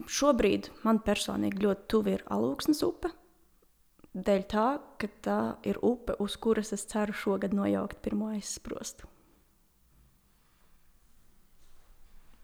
šobrīd 0.07 0.71
man 0.85 1.01
personīgi 1.05 1.65
ļoti 1.65 1.87
tuva 1.91 2.15
ir 2.15 2.25
Alūksnes 2.31 2.83
upe. 2.87 3.11
Dēļ 4.11 4.43
tā, 4.51 4.67
ka 4.99 5.07
tā 5.23 5.39
ir 5.63 5.79
upe, 5.87 6.17
uz 6.19 6.35
kuras 6.35 6.73
es 6.75 6.83
ceru 6.91 7.15
šogad 7.15 7.55
nojaukt 7.55 8.01
pirmo 8.03 8.27
aizsprostu. 8.33 9.07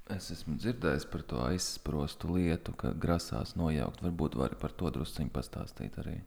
Es 0.08 0.30
esmu 0.32 0.56
dzirdējis 0.56 1.06
par 1.12 1.24
to 1.28 1.42
aizsprostu 1.44 2.32
lietu, 2.38 2.72
ka 2.80 2.94
grasās 2.96 3.58
nojaukt. 3.60 4.00
Varbūt 4.06 4.38
vari 4.40 4.56
par 4.60 4.72
to 4.72 4.92
drusciņu 4.96 5.34
pastāstīt 5.36 6.00
arī. 6.00 6.22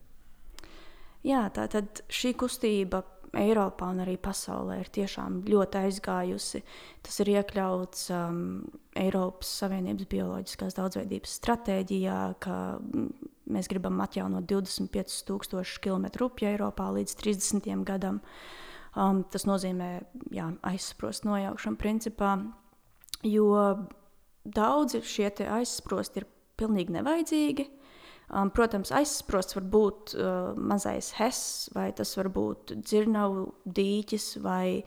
Jā, 1.25 1.47
tā 1.53 1.65
tad 1.69 2.03
šī 2.09 2.35
kustība 2.37 3.01
Eiropā 3.37 3.91
un 3.93 4.01
arī 4.03 4.17
pasaulē 4.19 4.81
ir 4.81 4.89
tiešām 4.91 5.41
ļoti 5.47 5.81
aizgājusi. 5.85 6.63
Tas 7.05 7.19
ir 7.23 7.33
iekļauts 7.37 8.07
um, 8.15 8.39
Eiropas 8.99 9.51
Savienības 9.61 10.09
bioloģiskās 10.11 10.75
daudzveidības 10.79 11.35
stratēģijā, 11.39 12.17
ka 12.43 12.55
mēs 13.51 13.71
gribam 13.71 14.01
atjaunot 14.03 14.47
25,000 14.51 15.79
km 15.83 16.09
upju 16.27 16.51
Eiropā 16.51 16.89
līdz 16.97 17.15
30. 17.23 17.71
gadam. 17.87 18.19
Um, 18.91 19.23
tas 19.31 19.47
nozīmē 19.47 19.93
jā, 20.35 20.49
aizsprost 20.67 21.23
nojaukšanu 21.23 21.79
principā 21.79 22.35
jo 23.23 23.77
daudzi 24.43 25.01
šie 25.05 25.29
aizsprosti 25.49 26.21
ir 26.21 26.27
pilnīgi 26.59 26.95
nevajadzīgi. 26.97 27.67
Um, 28.31 28.47
protams, 28.55 28.93
aizsprosts 28.95 29.57
var 29.57 29.65
būt 29.73 30.13
uh, 30.15 30.53
mazais 30.55 31.09
hess, 31.17 31.65
vai 31.75 31.89
tas 31.95 32.13
var 32.15 32.29
būt 32.31 32.71
dzirnavu 32.79 33.43
dīķis 33.67 34.27
vai 34.39 34.83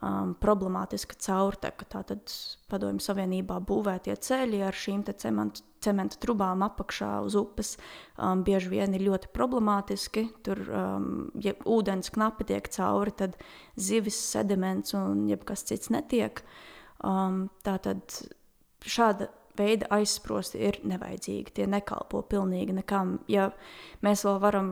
um, 0.00 0.32
problemātiska 0.40 1.18
caurteka. 1.20 1.84
Tātad 1.92 2.32
padomju 2.72 3.04
savienībā 3.04 3.58
būvētie 3.68 4.16
ceļi 4.16 4.62
ar 4.64 4.80
šīm 4.80 5.04
cementu, 5.12 5.60
cementa 5.84 6.16
trubām 6.22 6.64
apakšā 6.64 7.10
uz 7.26 7.36
upes 7.36 7.74
um, 8.16 8.40
bieži 8.46 8.72
vien 8.72 8.96
ir 8.96 9.04
ļoti 9.10 9.28
problemātiski. 9.36 10.30
Tur, 10.46 10.64
um, 10.64 11.10
ja 11.36 11.52
ūdens 11.68 12.08
knapi 12.16 12.48
tiek 12.48 12.72
cauri, 12.72 13.12
tad 13.12 13.36
zivis, 13.76 14.16
sediments 14.32 14.96
un 14.96 15.26
jebkas 15.28 15.68
cits 15.68 15.92
netiek. 15.92 16.40
Um, 17.04 17.50
Tātad 17.66 18.22
šāda 18.86 19.28
veida 19.58 19.88
aizsprosti 19.96 20.60
ir 20.68 20.80
nevajadzīgi. 20.86 21.56
Tie 21.56 21.66
nekalpo 21.70 22.22
pilnīgi 22.28 22.76
nekam. 22.76 23.18
Ja 23.30 23.50
mēs 24.04 24.24
vēl 24.26 24.40
varam 24.42 24.70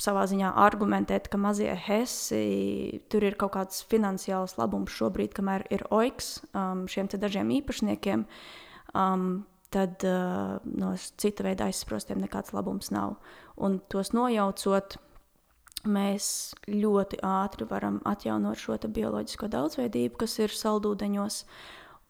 savā 0.00 0.24
ziņā 0.28 0.54
argumentēt, 0.62 1.28
ka 1.28 1.40
mazie 1.40 1.72
hesi 1.86 3.02
tur 3.12 3.26
ir 3.26 3.36
kaut 3.40 3.54
kāds 3.56 3.82
finansiāls 3.90 4.56
labums 4.60 4.94
šobrīd, 4.96 5.34
kamēr 5.36 5.66
ir 5.74 5.84
oiks 5.92 6.38
um, 6.52 6.86
šiem 6.88 7.10
dažiem 7.12 7.52
īpašniekiem, 7.60 8.24
um, 8.96 9.44
tad 9.72 10.04
uh, 10.08 10.58
no 10.64 10.94
cita 10.96 11.44
veida 11.44 11.68
aizsprostiem 11.68 12.22
nekāds 12.24 12.54
labums 12.56 12.92
nav. 12.92 13.18
Un 13.60 13.80
tos 13.92 14.14
nojaucot, 14.16 14.96
mēs 15.88 16.54
ļoti 16.70 17.18
ātri 17.26 17.66
varam 17.68 18.00
atjaunot 18.06 18.58
šo 18.58 18.78
bioloģisko 18.78 19.48
daudzveidību, 19.50 20.16
kas 20.22 20.38
ir 20.38 20.54
saldūdeņos. 20.54 21.44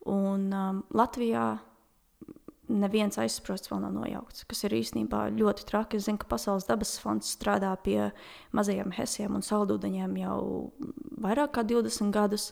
Un 0.09 0.49
um, 0.51 0.81
Latvijā 0.91 1.45
neviens 2.73 3.17
aizsprosts 3.19 3.71
vēl 3.71 3.81
nav 3.83 3.93
nojaukts, 3.95 4.45
kas 4.49 4.63
ir 4.65 4.75
īstenībā 4.77 5.25
ļoti 5.35 5.65
traki. 5.69 5.99
Es 5.99 6.07
zinu, 6.07 6.19
ka 6.21 6.29
Pasaules 6.31 6.67
dabas 6.67 6.95
fonds 7.01 7.33
strādā 7.35 7.73
pie 7.83 8.11
mazajiem 8.55 8.93
hesiem 8.97 9.35
un 9.37 9.45
saldūdeņiem 9.45 10.15
jau 10.23 10.37
vairāk 11.23 11.57
kā 11.57 11.65
20 11.67 12.13
gadus. 12.15 12.51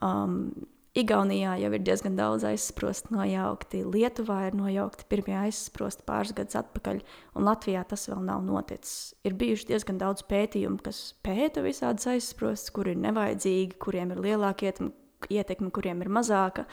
Um, 0.00 0.52
Igaunijā 0.92 1.54
jau 1.56 1.70
ir 1.72 1.84
diezgan 1.86 2.18
daudz 2.18 2.42
aizsprostu 2.44 3.14
nojaukti, 3.14 3.78
Lietuvā 3.88 4.42
ir 4.50 4.56
nojaukti 4.58 5.06
pirmie 5.08 5.38
aizsprosti 5.46 6.04
pāris 6.04 6.34
gadus 6.36 6.58
atpakaļ, 6.60 6.98
un 7.32 7.46
Latvijā 7.48 7.80
tas 7.88 8.04
vēl 8.10 8.20
nav 8.26 8.42
noticis. 8.44 9.14
Ir 9.24 9.32
bijuši 9.40 9.70
diezgan 9.70 9.96
daudz 10.02 10.20
pētījumu, 10.28 10.82
kas 10.84 11.14
pēta 11.24 11.64
visādas 11.64 12.10
aizsprostus, 12.12 12.74
kuri 12.76 12.92
ir 12.92 13.00
nevajadzīgi, 13.06 13.78
kuriem 13.80 14.12
ir 14.12 14.20
lielāka 14.20 14.68
ietekme, 14.68 14.92
ietekme 15.30 15.70
kuriem 15.74 16.02
ir 16.02 16.10
mazāka, 16.12 16.66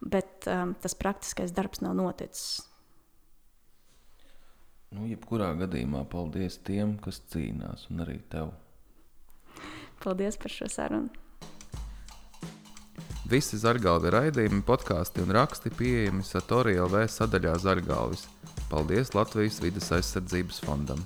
bet 0.00 0.46
um, 0.50 0.74
tas 0.78 0.94
praktiskais 0.98 1.54
darbs 1.54 1.82
nav 1.84 1.96
noticis. 1.98 2.60
Nu, 4.94 5.04
jebkurā 5.04 5.50
gadījumā 5.58 6.06
paldies 6.08 6.56
tiem, 6.64 6.96
kas 7.04 7.20
cīnās, 7.32 7.88
un 7.92 8.04
arī 8.06 8.20
tev. 8.32 8.54
Paldies 10.00 10.38
par 10.40 10.54
šo 10.54 10.68
sarunu! 10.72 11.10
Visi 13.28 13.58
zargalvi 13.60 14.08
raidījumi, 14.14 14.62
podkāsti 14.64 15.20
un 15.20 15.34
raksti 15.36 15.74
pieejami 15.76 16.24
Satorija 16.24 16.86
LV 16.86 17.02
sadaļā 17.12 17.58
Zargalvis. 17.60 18.24
Paldies 18.70 19.12
Latvijas 19.12 19.60
vidas 19.60 19.92
aizsardzības 19.98 20.62
fondam! 20.64 21.04